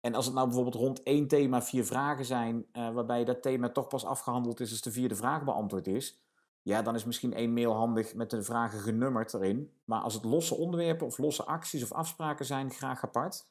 [0.00, 3.70] En als het nou bijvoorbeeld rond één thema vier vragen zijn, uh, waarbij dat thema
[3.70, 6.23] toch pas afgehandeld is als de vierde vraag beantwoord is,
[6.64, 9.72] ja, dan is misschien één mail handig met de vragen genummerd erin.
[9.84, 13.46] Maar als het losse onderwerpen of losse acties of afspraken zijn, graag apart.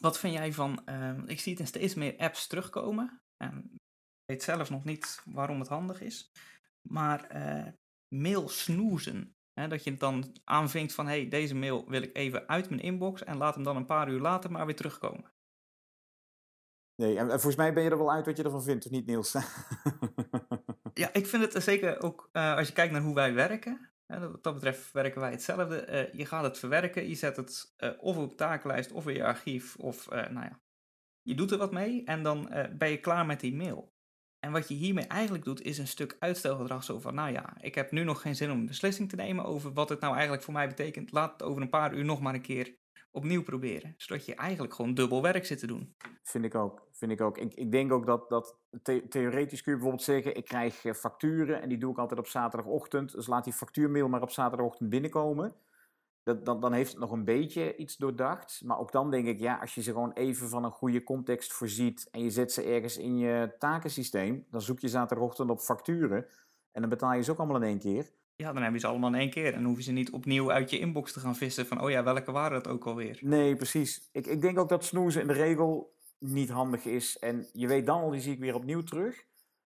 [0.00, 3.20] Wat vind jij van, uh, ik zie het in steeds meer apps terugkomen.
[3.36, 6.30] En ik weet zelf nog niet waarom het handig is.
[6.88, 7.72] Maar uh,
[8.14, 9.36] mail snoezen.
[9.52, 12.82] Hè, dat je het dan aanvinkt van, hey, deze mail wil ik even uit mijn
[12.82, 15.32] inbox en laat hem dan een paar uur later maar weer terugkomen.
[16.94, 19.06] Nee, en volgens mij ben je er wel uit wat je ervan vindt, of niet
[19.06, 19.32] Niels?
[20.98, 24.42] ja, ik vind het zeker ook, uh, als je kijkt naar hoe wij werken, wat
[24.42, 25.86] dat betreft werken wij hetzelfde.
[25.88, 29.76] Uh, je gaat het verwerken, je zet het of op takenlijst of in je archief,
[29.76, 30.60] of nou ja,
[31.22, 33.96] je doet er wat mee en dan ben je klaar met die mail.
[34.38, 37.74] En wat je hiermee eigenlijk doet, is een stuk uitstelgedrag zo van, nou ja, ik
[37.74, 40.42] heb nu nog geen zin om een beslissing te nemen over wat het nou eigenlijk
[40.42, 41.12] voor mij betekent.
[41.12, 42.77] Laat het over een paar uur nog maar een keer
[43.10, 43.94] opnieuw proberen.
[43.96, 45.94] Zodat je eigenlijk gewoon dubbel werk zit te doen.
[46.22, 46.86] Vind ik ook.
[46.92, 47.38] Vind ik, ook.
[47.38, 48.56] Ik, ik denk ook dat, dat
[49.08, 52.26] theoretisch kun je bijvoorbeeld zeggen, ik krijg eh, facturen en die doe ik altijd op
[52.26, 53.12] zaterdagochtend.
[53.12, 55.54] Dus laat die factuurmail maar op zaterdagochtend binnenkomen.
[56.22, 58.62] Dat, dan, dan heeft het nog een beetje iets doordacht.
[58.64, 61.52] Maar ook dan denk ik, ja, als je ze gewoon even van een goede context
[61.52, 66.26] voorziet en je zet ze ergens in je takensysteem, dan zoek je zaterdagochtend op facturen
[66.72, 68.10] en dan betaal je ze ook allemaal in één keer.
[68.42, 69.54] Ja, dan heb je ze allemaal in één keer.
[69.54, 72.02] En hoef je ze niet opnieuw uit je inbox te gaan vissen van, oh ja,
[72.02, 73.18] welke waren het ook alweer?
[73.20, 74.08] Nee, precies.
[74.12, 77.18] Ik, ik denk ook dat snoezen in de regel niet handig is.
[77.18, 79.24] En je weet dan al, die zie ik weer opnieuw terug.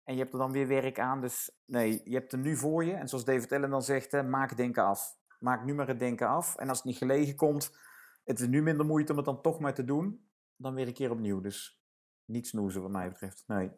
[0.03, 1.21] En je hebt er dan weer werk aan.
[1.21, 2.93] Dus nee, je hebt hem nu voor je.
[2.93, 5.17] En zoals David Allen dan zegt, hè, maak denken af.
[5.39, 6.55] Maak nu maar het denken af.
[6.55, 7.77] En als het niet gelegen komt,
[8.23, 10.29] het is nu minder moeite om het dan toch maar te doen.
[10.55, 11.41] Dan weer een keer opnieuw.
[11.41, 11.81] Dus
[12.25, 13.43] niet snoezen wat mij betreft.
[13.47, 13.71] Nee.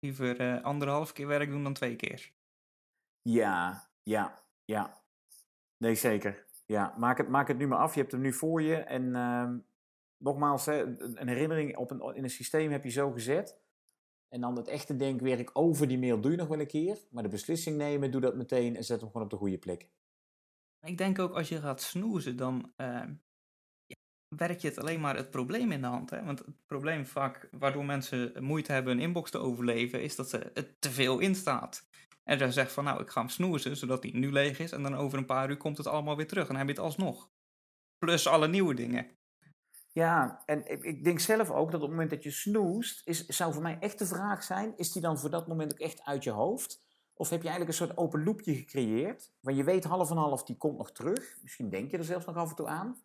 [0.00, 2.32] Liever uh, anderhalf keer werk doen dan twee keer.
[3.22, 5.02] Ja, ja, ja.
[5.76, 6.46] Nee, zeker.
[6.66, 7.94] Ja, maak het, maak het nu maar af.
[7.94, 8.76] Je hebt hem nu voor je.
[8.76, 9.50] En uh,
[10.16, 13.58] nogmaals, een herinnering op een, in een systeem heb je zo gezet.
[14.28, 16.98] En dan het echte denkwerk over die mail doe je nog wel een keer.
[17.10, 19.88] Maar de beslissing nemen, doe dat meteen en zet hem gewoon op de goede plek.
[20.82, 23.02] Ik denk ook als je gaat snoezen, dan uh,
[24.36, 26.10] werk je het alleen maar het probleem in de hand.
[26.10, 26.24] Hè?
[26.24, 30.80] Want het probleem vaak waardoor mensen moeite hebben een inbox te overleven, is dat het
[30.80, 31.88] te veel in staat.
[32.30, 34.72] En dan zegt van nou, ik ga hem snoezen, zodat hij nu leeg is.
[34.72, 36.82] En dan over een paar uur komt het allemaal weer terug en heb je het
[36.82, 37.30] alsnog.
[37.98, 39.10] Plus alle nieuwe dingen.
[39.92, 43.26] Ja, en ik, ik, denk zelf ook dat op het moment dat je snoest, is,
[43.26, 46.04] zou voor mij echt de vraag zijn, is die dan voor dat moment ook echt
[46.04, 46.82] uit je hoofd?
[47.14, 50.44] Of heb je eigenlijk een soort open loopje gecreëerd, waar je weet half en half,
[50.44, 51.36] die komt nog terug.
[51.42, 53.00] Misschien denk je er zelfs nog af en toe aan.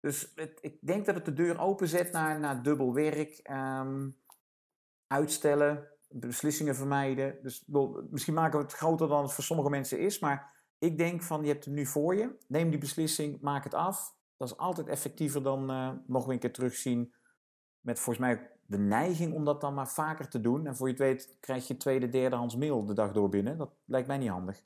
[0.00, 4.10] Dus ik denk dat het de deur openzet naar, naar dubbel werk, ehm,
[5.06, 7.38] uitstellen, beslissingen vermijden.
[7.42, 7.64] Dus
[8.10, 11.42] misschien maken we het groter dan het voor sommige mensen is, maar ik denk van
[11.42, 14.14] je hebt het nu voor je, neem die beslissing, maak het af.
[14.36, 17.14] Dat is altijd effectiever dan uh, nog een keer terugzien
[17.80, 20.66] met volgens mij de neiging om dat dan maar vaker te doen.
[20.66, 23.58] En voor je het weet krijg je tweede, derdehands mail de dag door binnen.
[23.58, 24.62] Dat lijkt mij niet handig.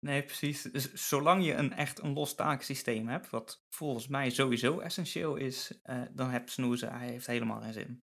[0.00, 0.62] Nee, precies.
[0.62, 5.80] Dus zolang je een echt een los taaksysteem hebt, wat volgens mij sowieso essentieel is,
[5.84, 8.02] uh, dan heb snoezen, hij heeft helemaal geen zin.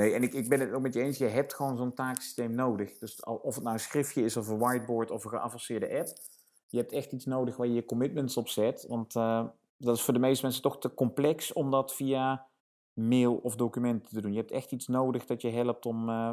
[0.00, 2.54] Nee, en ik, ik ben het ook met je eens, je hebt gewoon zo'n taaksysteem
[2.54, 2.98] nodig.
[2.98, 6.08] Dus of het nou een schriftje is of een whiteboard of een geavanceerde app,
[6.66, 8.86] je hebt echt iets nodig waar je je commitments op zet.
[8.88, 9.46] Want uh,
[9.76, 12.46] dat is voor de meeste mensen toch te complex om dat via
[12.92, 14.32] mail of documenten te doen.
[14.32, 16.32] Je hebt echt iets nodig dat je helpt om uh,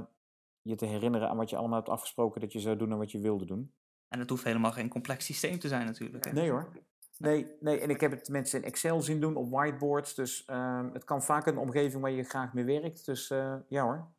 [0.61, 3.11] je te herinneren aan wat je allemaal hebt afgesproken dat je zou doen en wat
[3.11, 3.73] je wilde doen.
[4.07, 6.25] En het hoeft helemaal geen complex systeem te zijn natuurlijk.
[6.25, 6.31] Hè?
[6.31, 6.69] Nee hoor.
[7.17, 10.15] Nee, nee, en ik heb het mensen in Excel zien doen op whiteboards.
[10.15, 13.05] Dus uh, het kan vaak een omgeving waar je graag mee werkt.
[13.05, 14.15] Dus uh, ja hoor.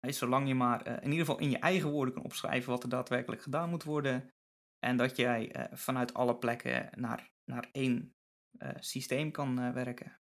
[0.00, 2.82] Nee, zolang je maar uh, in ieder geval in je eigen woorden kan opschrijven wat
[2.82, 4.30] er daadwerkelijk gedaan moet worden.
[4.78, 8.14] En dat jij vanuit alle plekken naar, naar één
[8.78, 10.20] systeem kan werken.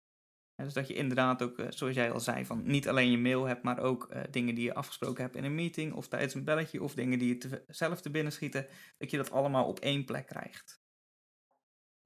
[0.55, 3.63] dus dat je inderdaad ook, zoals jij al zei, van niet alleen je mail hebt,
[3.63, 6.93] maar ook dingen die je afgesproken hebt in een meeting of tijdens een belletje of
[6.93, 10.27] dingen die je te, zelf te binnen schieten, dat je dat allemaal op één plek
[10.27, 10.81] krijgt.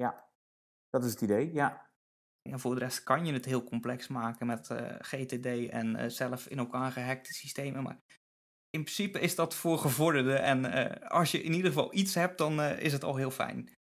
[0.01, 0.27] Ja,
[0.89, 1.89] dat is het idee, ja.
[2.41, 6.05] En voor de rest kan je het heel complex maken met uh, GTD en uh,
[6.07, 7.83] zelf in elkaar gehackte systemen.
[7.83, 7.99] Maar
[8.69, 10.41] in principe is dat voor gevorderden.
[10.41, 13.77] En uh, als je in ieder geval iets hebt, dan is het al heel fijn.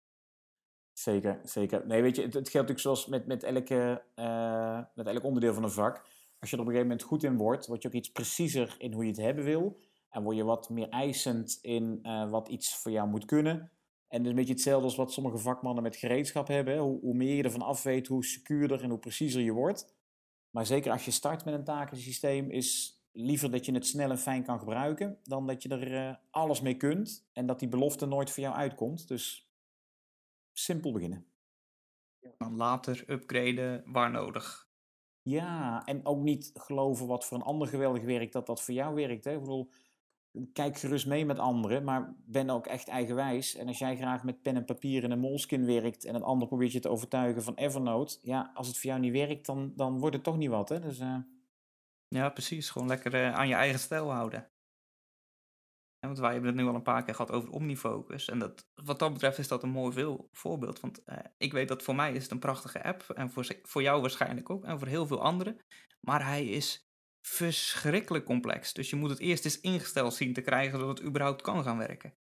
[0.93, 1.87] Zeker, zeker.
[1.87, 4.03] Nee, weet je, het, het geldt natuurlijk zoals met, met, elke,
[4.95, 5.95] met elk onderdeel van een vak.
[6.39, 8.75] Als je er op een gegeven moment goed in wordt, word je ook iets preciezer
[8.77, 9.79] in hoe je het hebben wil.
[10.09, 13.71] En word je wat meer eisend in wat iets voor jou moet kunnen.
[14.09, 16.77] En het is een beetje hetzelfde als wat sommige vakmannen met gereedschap hebben.
[16.77, 19.93] Hoe, hoe, meer je ervan af weet, hoe secuurder en hoe preciezer je wordt.
[20.49, 24.17] Maar zeker als je start met een takensysteem, is liever dat je het snel en
[24.17, 28.05] fijn kan gebruiken, dan dat je er uh, alles mee kunt en dat die belofte
[28.05, 29.07] nooit voor jou uitkomt.
[29.07, 29.49] Dus
[30.53, 31.25] simpel beginnen.
[32.37, 34.69] Dan later upgraden waar nodig.
[35.21, 38.95] Ja, en ook niet geloven wat voor een ander geweldig werkt, dat dat voor jou
[38.95, 39.23] werkt.
[39.23, 39.33] Hè?
[39.33, 39.69] Ik bedoel,
[40.53, 43.55] kijk gerust mee met anderen, maar ben ook echt eigenwijs.
[43.55, 46.47] En als jij graag met pen en papier in een molskin werkt en een ander
[46.47, 49.99] probeert je te overtuigen van Evernote, ja, als het voor jou niet werkt, dan, dan
[49.99, 50.69] wordt het toch niet wat.
[50.69, 50.79] Hè?
[50.79, 51.17] Dus, uh...
[52.07, 52.69] Ja, precies.
[52.69, 54.49] Gewoon lekker uh, aan je eigen stijl houden.
[55.99, 58.27] Want wij hebben het nu al een paar keer gehad over Omnifocus.
[58.27, 60.79] En dat, wat dat betreft is dat een mooi veel voorbeeld.
[60.79, 63.09] Want uh, ik weet dat voor mij is het een prachtige app.
[63.09, 64.63] En voor, voor jou waarschijnlijk ook.
[64.63, 65.57] En voor heel veel anderen.
[65.99, 66.88] Maar hij is
[67.21, 68.73] verschrikkelijk complex.
[68.73, 71.77] Dus je moet het eerst eens ingesteld zien te krijgen dat het überhaupt kan gaan
[71.77, 72.13] werken.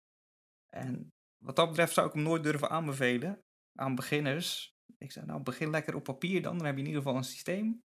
[0.69, 3.41] En wat dat betreft zou ik hem nooit durven aanbevelen
[3.75, 4.75] aan beginners.
[4.97, 7.23] Ik zeg, nou, begin lekker op papier dan, dan heb je in ieder geval een
[7.23, 7.81] systeem.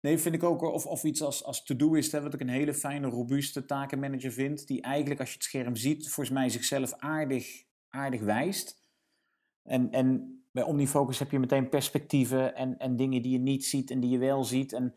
[0.00, 0.62] Nee, vind ik ook.
[0.62, 4.66] Of, of iets als, als To-Doist, wat ik een hele fijne, robuuste takenmanager vind.
[4.66, 8.82] Die eigenlijk, als je het scherm ziet, volgens mij zichzelf aardig, aardig wijst.
[9.62, 13.90] En, en bij OmniFocus heb je meteen perspectieven en, en dingen die je niet ziet
[13.90, 14.72] en die je wel ziet.
[14.72, 14.94] En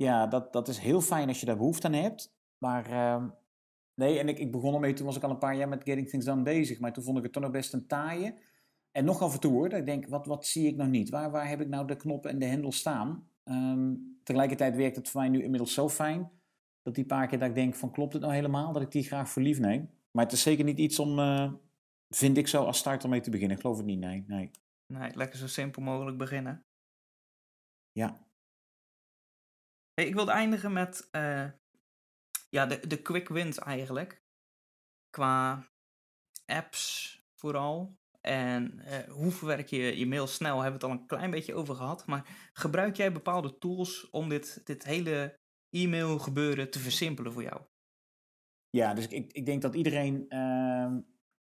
[0.00, 2.34] ja, dat, dat is heel fijn als je daar behoefte aan hebt.
[2.58, 3.28] Maar ehm,
[3.94, 6.08] nee, en ik, ik begon ermee, toen was ik al een paar jaar met Getting
[6.08, 6.80] Things Done bezig.
[6.80, 8.34] Maar toen vond ik het toch nog best een taaie.
[8.90, 11.10] En nog af en toe hoor, dat ik denk, wat, wat zie ik nog niet?
[11.10, 13.28] Waar, waar heb ik nou de knoppen en de hendel staan?
[13.44, 16.30] Ehm, tegelijkertijd werkt het voor mij nu inmiddels zo fijn,
[16.82, 18.72] dat die paar keer dat ik denk van, klopt het nou helemaal?
[18.72, 19.90] Dat ik die graag voor lief neem.
[20.10, 21.52] Maar het is zeker niet iets om, uh,
[22.08, 23.56] vind ik zo, als starter mee te beginnen.
[23.56, 24.24] Ik geloof het niet, nee.
[24.26, 24.50] Nee,
[24.86, 26.64] nee lekker zo simpel mogelijk beginnen.
[27.92, 28.29] Ja.
[30.06, 31.46] Ik wilde eindigen met uh,
[32.50, 34.22] ja, de, de quick wins eigenlijk.
[35.10, 35.68] Qua
[36.46, 37.98] apps vooral.
[38.20, 41.54] En uh, hoe verwerk je je mail snel, hebben we het al een klein beetje
[41.54, 42.06] over gehad.
[42.06, 45.38] Maar gebruik jij bepaalde tools om dit, dit hele
[45.70, 47.60] e-mail gebeuren te versimpelen voor jou?
[48.70, 50.96] Ja, dus ik, ik denk dat iedereen uh,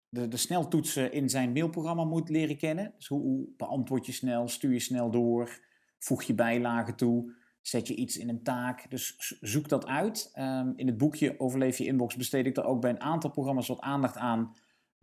[0.09, 2.93] de, de sneltoetsen in zijn mailprogramma moet leren kennen.
[2.95, 5.59] Dus hoe, hoe beantwoord je snel, stuur je snel door,
[5.99, 7.33] voeg je bijlagen toe,
[7.67, 8.89] zet je iets in een taak.
[8.89, 10.31] Dus zoek dat uit.
[10.39, 13.67] Um, in het boekje Overleef je inbox besteed ik er ook bij een aantal programma's
[13.67, 14.55] wat aandacht aan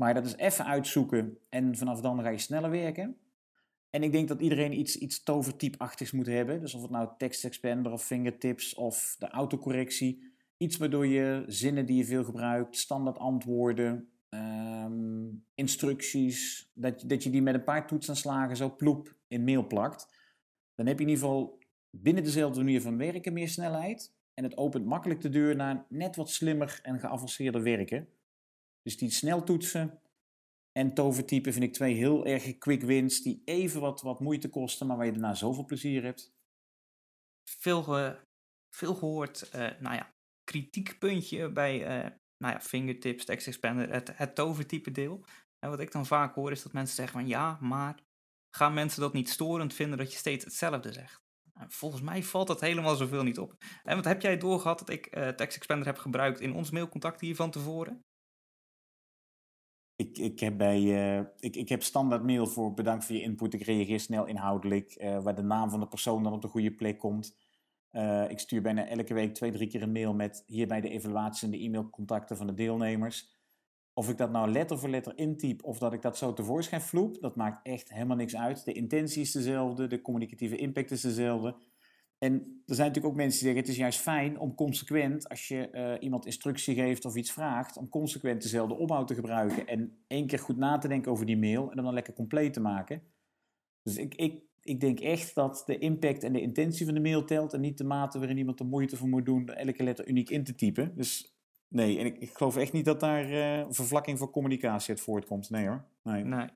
[0.03, 3.17] maar dat is even uitzoeken en vanaf dan ga je sneller werken.
[3.91, 6.61] En ik denk dat iedereen iets, iets tovertype-achtigs moet hebben.
[6.61, 10.33] Dus of het nou text expander of fingertips of de autocorrectie.
[10.57, 17.31] Iets waardoor je zinnen die je veel gebruikt, standaard antwoorden, ehm, instructies, dat, dat je
[17.31, 20.07] die met een paar toetsaanslagen zo ploep in mail plakt.
[20.75, 21.59] Dan heb je in ieder geval
[21.97, 24.15] binnen dezelfde manier van werken meer snelheid.
[24.35, 28.09] En het opent makkelijk de deur naar net wat slimmer en geavanceerder werken.
[28.83, 30.01] Dus die sneltoetsen
[30.73, 34.87] en tovertypen vind ik twee heel erg quick wins die even wat, wat moeite kosten,
[34.87, 36.35] maar waar je daarna zoveel plezier hebt.
[37.45, 37.83] Veel,
[38.75, 40.15] veel gehoord, uh, nou ja,
[40.45, 45.25] kritiekpuntje bij uh, nou ja, fingertips, text expander, het, het tovertype deel.
[45.59, 47.99] En wat ik dan vaak hoor is dat mensen zeggen van ja, maar
[48.57, 51.23] gaan mensen dat niet storend vinden dat je steeds hetzelfde zegt?
[51.69, 53.57] Volgens mij valt dat helemaal zoveel niet op.
[53.83, 57.21] En wat heb jij doorgehad dat ik uh, Text Expander heb gebruikt in ons mailcontact
[57.21, 58.05] hier van tevoren?
[59.97, 63.55] Ik, ik, heb bij, uh, ik, ik heb standaard mail voor bedankt voor je input.
[63.55, 66.75] Ik reageer snel inhoudelijk, uh, waar de naam van de persoon dan op de goede
[66.75, 67.37] plek komt.
[68.29, 71.51] Ik stuur bijna elke week twee, drie keer een mail met hierbij de evaluaties en
[71.51, 73.42] de e-mailcontacten van de deelnemers.
[73.95, 77.21] Of ik dat nou letter voor letter intyp of dat ik dat zo tevoorschijn vloep,
[77.21, 78.65] dat maakt echt helemaal niks uit.
[78.65, 81.55] De intentie is dezelfde, de communicatieve impact is dezelfde.
[82.19, 82.33] En
[82.67, 85.69] er zijn natuurlijk ook mensen die zeggen: het is juist fijn om consequent, als je
[85.73, 89.67] uh, iemand instructie geeft of iets vraagt, om consequent dezelfde opbouw te gebruiken.
[89.67, 92.61] En één keer goed na te denken over die mail en dan lekker compleet te
[92.61, 93.03] maken.
[93.83, 97.25] Dus ik, ik, ik denk echt dat de impact en de intentie van de mail
[97.25, 100.31] telt en niet de mate waarin iemand de moeite voor moet doen elke letter uniek
[100.31, 100.93] in te typen.
[100.97, 101.32] Dus
[101.73, 105.51] nee, en ik, ik geloof echt niet dat daar uh, vervlakking voor communicatie uit voortkomt.
[105.51, 105.85] Nee hoor.
[106.03, 106.25] Nee.
[106.25, 106.49] nee.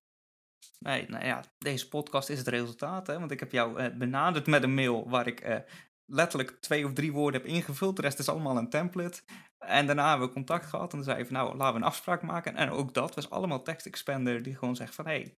[0.78, 3.06] Nou ja, deze podcast is het resultaat.
[3.06, 3.18] Hè?
[3.18, 5.56] Want ik heb jou uh, benaderd met een mail waar ik uh,
[6.04, 7.96] letterlijk twee of drie woorden heb ingevuld.
[7.96, 9.22] De rest is allemaal een template.
[9.58, 12.22] En daarna hebben we contact gehad en dan zei van nou, laten we een afspraak
[12.22, 12.56] maken.
[12.56, 15.36] En ook dat was allemaal text expander die gewoon zegt van hé,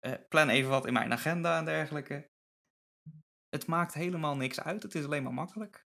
[0.00, 2.30] hey, plan even wat in mijn agenda en dergelijke.
[3.48, 5.85] Het maakt helemaal niks uit, het is alleen maar makkelijk.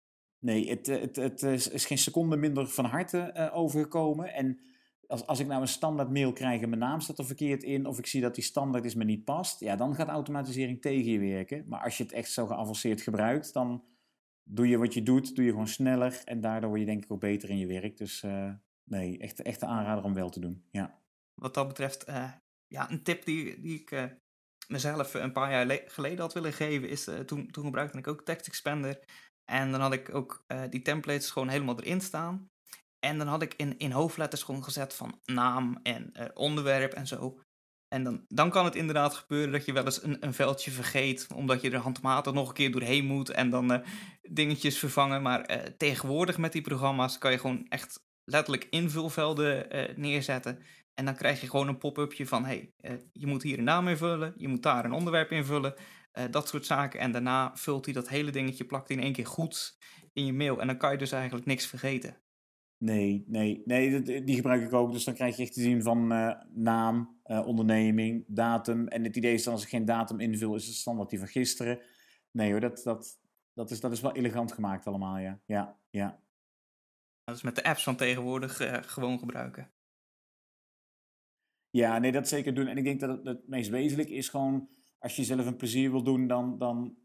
[0.42, 4.34] Nee, het, het, het is geen seconde minder van harte overgekomen.
[4.34, 4.60] En
[5.06, 7.86] als, als ik nou een standaard mail krijg en mijn naam staat er verkeerd in,
[7.86, 11.12] of ik zie dat die standaard is me niet past, ja, dan gaat automatisering tegen
[11.12, 11.64] je werken.
[11.68, 13.84] Maar als je het echt zo geavanceerd gebruikt, dan
[14.42, 17.10] doe je wat je doet, doe je gewoon sneller en daardoor word je denk ik
[17.10, 17.96] ook beter in je werk.
[17.96, 18.24] Dus
[18.84, 20.64] nee, echt, echt een aanrader om wel te doen.
[20.70, 20.98] Ja.
[21.34, 22.04] Wat dat betreft,
[22.66, 24.16] ja, een tip die, die ik
[24.68, 28.46] mezelf een paar jaar geleden had willen geven, is toen, toen gebruikte ik ook Text
[28.46, 28.98] Expander.
[29.44, 32.50] En dan had ik ook die templates gewoon helemaal erin staan.
[32.98, 37.06] En dan had ik in, in hoofdletters gewoon gezet van naam en uh, onderwerp en
[37.06, 37.40] zo.
[37.88, 41.26] En dan, dan kan het inderdaad gebeuren dat je wel eens een, een veldje vergeet,
[41.34, 43.78] omdat je er handmatig nog een keer doorheen moet en dan uh,
[44.22, 45.22] dingetjes vervangen.
[45.22, 49.66] Maar tegenwoordig met die programma's kan je gewoon echt letterlijk invulvelden
[49.96, 50.58] neerzetten.
[50.94, 52.72] En dan krijg je gewoon een pop-upje van, hey,
[53.12, 55.74] je moet hier een naam invullen, je moet daar een onderwerp invullen,
[56.30, 57.00] dat soort zaken.
[57.00, 59.78] En daarna vult hij dat hele dingetje, plakt in één keer goed
[60.12, 60.60] in je mail.
[60.60, 62.16] En dan kan je dus eigenlijk niks vergeten.
[62.76, 64.92] Nee, nee, nee, die gebruik ik ook.
[64.92, 68.88] Dus dan krijg je echt te zien van uh, naam, uh, onderneming, datum.
[68.88, 71.28] En het idee is dan als ik geen datum invul, is het standaard die van
[71.28, 71.80] gisteren.
[72.30, 73.20] Nee hoor, dat, dat,
[73.52, 75.40] dat, is, dat is wel elegant gemaakt allemaal, ja.
[75.46, 76.20] Ja, ja.
[77.24, 79.72] Dat is met de apps van tegenwoordig uh, gewoon gebruiken.
[81.70, 82.66] Ja, nee, dat zeker doen.
[82.66, 84.68] En ik denk dat het, het meest wezenlijk is gewoon,
[85.02, 86.96] als je zelf een plezier wil doen, dan, dan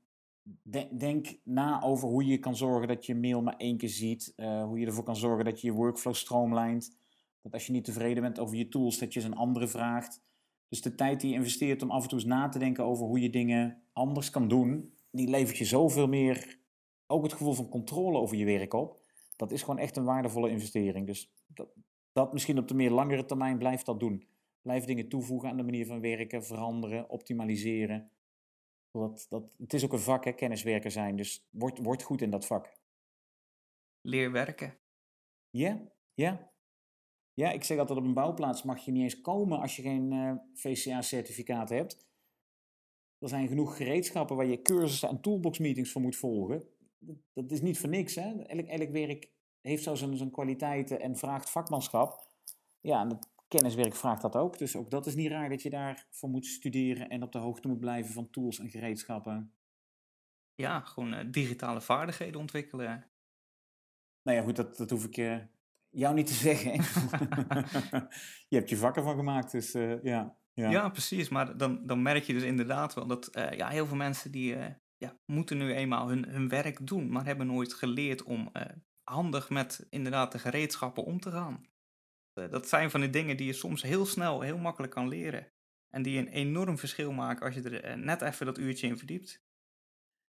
[0.97, 4.33] denk na over hoe je kan zorgen dat je mail maar één keer ziet.
[4.35, 6.97] Uh, hoe je ervoor kan zorgen dat je je workflow stroomlijnt.
[7.41, 10.21] Dat als je niet tevreden bent over je tools, dat je eens een andere vraagt.
[10.69, 13.05] Dus de tijd die je investeert om af en toe eens na te denken over
[13.05, 16.59] hoe je dingen anders kan doen, die levert je zoveel meer,
[17.07, 19.01] ook het gevoel van controle over je werk op.
[19.35, 21.07] Dat is gewoon echt een waardevolle investering.
[21.07, 21.69] Dus dat,
[22.11, 24.27] dat misschien op de meer langere termijn blijft dat doen.
[24.68, 28.11] Blijf dingen toevoegen aan de manier van werken, veranderen, optimaliseren.
[28.91, 31.15] Dat, dat, het is ook een vak, hè, kenniswerker zijn.
[31.15, 32.78] Dus word, word goed in dat vak.
[34.01, 34.78] Leer werken.
[35.49, 36.51] Ja, ja.
[37.34, 40.11] Ja, ik zeg altijd op een bouwplaats mag je niet eens komen als je geen
[40.11, 42.07] uh, eh, VCA-certificaat hebt.
[43.18, 46.70] Er zijn genoeg gereedschappen waar je cursussen en toolbox-meetings voor moet volgen.
[47.34, 48.15] Dat is niet voor niks.
[48.15, 48.41] Hè?
[48.43, 52.30] Elk, elk werk heeft zo zijn, zijn kwaliteiten en vraagt vakmanschap.
[52.82, 54.57] Ja, en het kenniswerk vraagt dat ook.
[54.57, 57.67] Dus ook dat is niet raar dat je daarvoor moet studeren en op de hoogte
[57.67, 59.53] moet blijven van tools en gereedschappen.
[60.55, 63.05] Ja, gewoon uh, digitale vaardigheden ontwikkelen.
[64.23, 65.37] Nou ja, goed, dat, dat hoef ik uh,
[65.89, 66.73] jou niet te zeggen.
[68.47, 70.37] je hebt je vakken van gemaakt, dus uh, ja.
[70.53, 70.69] Ja.
[70.69, 71.29] ja, precies.
[71.29, 74.55] Maar dan, dan merk je dus inderdaad wel dat ja, heel veel mensen die
[74.97, 78.51] ja, moeten nu eenmaal hun, hun werk doen, maar hebben nooit geleerd om
[79.03, 81.65] handig met inderdaad de gereedschappen om te gaan.
[82.38, 85.47] Eh, dat zijn van die dingen die je soms heel snel, heel makkelijk kan leren.
[85.89, 88.97] En die een enorm verschil maken als je er eh, net even dat uurtje in
[88.97, 89.45] verdiept.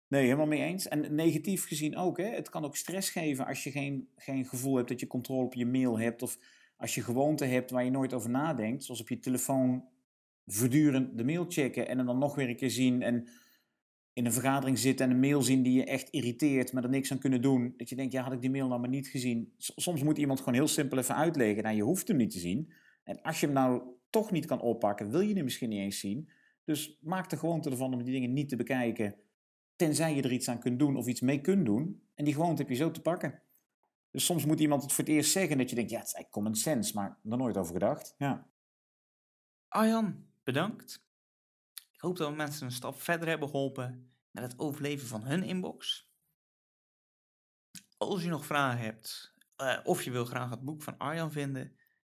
[0.08, 0.88] Nee, helemaal mee eens.
[0.88, 2.18] En negatief gezien ook.
[2.18, 2.26] Hè?
[2.26, 5.54] Het kan ook stress geven als je geen, geen gevoel hebt dat je controle op
[5.54, 6.22] je mail hebt.
[6.22, 6.38] Of
[6.78, 8.84] als je gewoonte hebt waar je nooit over nadenkt.
[8.84, 9.86] Zoals op je telefoon
[10.45, 13.01] voortdurend de mail checken en hem dan nog weer een keer zien.
[13.01, 13.28] En
[14.14, 17.11] in een vergadering zitten en een mail zien die je echt irriteert, maar er niks
[17.11, 17.74] aan kunnen doen.
[17.78, 19.53] Dat je denkt, ja, had ik die mail nou maar niet gezien.
[19.57, 21.64] Soms moet iemand gewoon heel simpel even uitleggen.
[21.64, 22.74] Nou, je hoeft hem niet te zien.
[23.03, 25.99] En als je hem nou toch niet kan oppakken, wil je hem misschien niet eens
[25.99, 26.30] zien.
[26.64, 29.16] Dus maak de gewoonte ervan om die dingen niet te bekijken,
[29.76, 32.01] tenzij je er iets aan kunt doen of iets mee kunt doen.
[32.16, 33.41] En die gewoonte heb je zo te pakken.
[34.11, 36.14] Dus soms moet iemand het voor het eerst zeggen dat je denkt, ja, het is
[36.14, 38.16] eigenlijk common sense, maar er nooit over gedacht.
[38.18, 38.47] Ja.
[39.68, 41.03] Arjan, bedankt
[42.04, 46.12] hoop dat we mensen een stap verder hebben geholpen met het overleven van hun inbox.
[47.97, 51.78] Als je nog vragen hebt uh, of je wil graag het boek van Arjan vinden,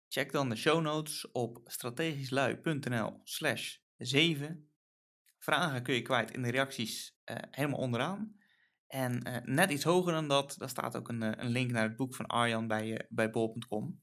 [0.09, 4.71] check dan de show notes op strategischlui.nl slash 7.
[5.39, 8.37] Vragen kun je kwijt in de reacties uh, helemaal onderaan.
[8.87, 11.97] En uh, net iets hoger dan dat, daar staat ook een, een link naar het
[11.97, 14.03] boek van Arjan bij, bij bol.com.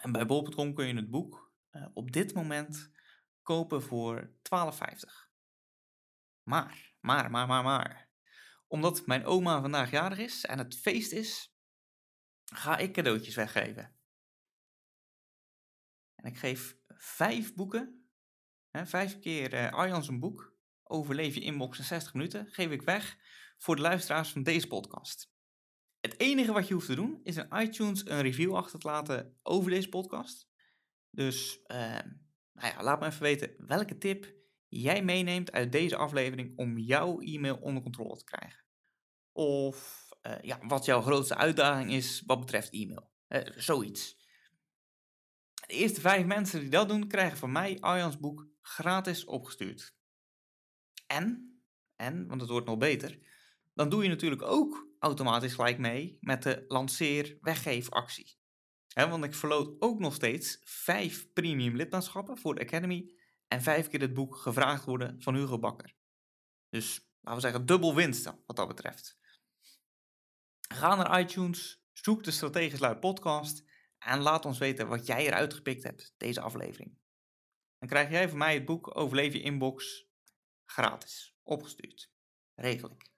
[0.00, 1.52] En bij bol.com kun je het boek
[1.92, 2.90] op dit moment
[3.42, 4.32] kopen voor 12,50.
[6.42, 8.10] Maar, maar, maar, maar, maar.
[8.66, 11.56] Omdat mijn oma vandaag jarig is en het feest is,
[12.44, 13.96] ga ik cadeautjes weggeven.
[16.14, 18.08] En ik geef vijf boeken,
[18.70, 20.52] hè, vijf keer uh, Arjans een boek,
[20.92, 23.18] Overleef je inbox in 60 minuten, geef ik weg
[23.58, 25.30] voor de luisteraars van deze podcast.
[26.00, 29.38] Het enige wat je hoeft te doen is in iTunes een review achter te laten
[29.42, 30.48] over deze podcast.
[31.10, 31.98] Dus uh,
[32.52, 34.34] nou ja, laat me even weten welke tip
[34.68, 38.64] jij meeneemt uit deze aflevering om jouw e-mail onder controle te krijgen.
[39.32, 43.10] Of uh, ja, wat jouw grootste uitdaging is wat betreft e-mail.
[43.28, 44.20] Uh, zoiets.
[45.66, 49.94] De eerste vijf mensen die dat doen, krijgen van mij Arjans boek gratis opgestuurd.
[51.06, 51.56] En,
[51.96, 53.18] en, want het wordt nog beter,
[53.74, 58.40] dan doe je natuurlijk ook automatisch gelijk mee met de lanceer-weggeefactie
[58.94, 63.14] want ik verloot ook nog steeds vijf premium lidmaatschappen voor de Academy
[63.48, 65.94] en vijf keer het boek gevraagd worden van Hugo Bakker.
[66.68, 69.18] Dus laten we zeggen dubbel winst wat dat betreft.
[70.68, 73.64] Ga naar iTunes, zoek de Strategisch Luid podcast
[73.98, 76.98] en laat ons weten wat jij eruit gepikt hebt, deze aflevering.
[77.78, 80.06] Dan krijg jij van mij het boek Overleef je inbox
[80.64, 82.10] gratis opgestuurd.
[82.54, 83.10] Regel ik.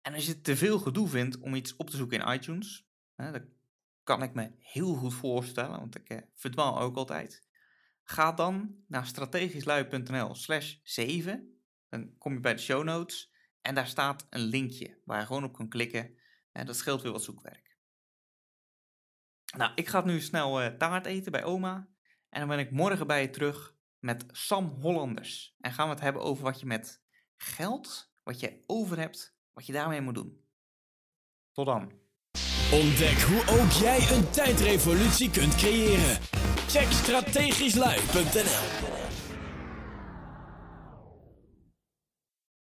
[0.00, 2.87] En als je te veel gedoe vindt om iets op te zoeken in iTunes,
[3.26, 3.42] dat
[4.02, 7.46] kan ik me heel goed voorstellen, want ik eh, verdwaal ook altijd.
[8.02, 11.62] Ga dan naar strategischlui.nl slash 7.
[11.88, 15.44] Dan kom je bij de show notes en daar staat een linkje waar je gewoon
[15.44, 16.16] op kan klikken.
[16.52, 17.76] En dat scheelt weer wat zoekwerk.
[19.56, 21.88] Nou, ik ga nu snel uh, taart eten bij oma.
[22.28, 25.56] En dan ben ik morgen bij je terug met Sam Hollanders.
[25.60, 27.02] En gaan we het hebben over wat je met
[27.36, 30.44] geld, wat je over hebt, wat je daarmee moet doen.
[31.52, 32.07] Tot dan.
[32.72, 36.18] Ontdek hoe ook jij een tijdrevolutie kunt creëren.
[36.66, 38.97] Check strategischlui.nl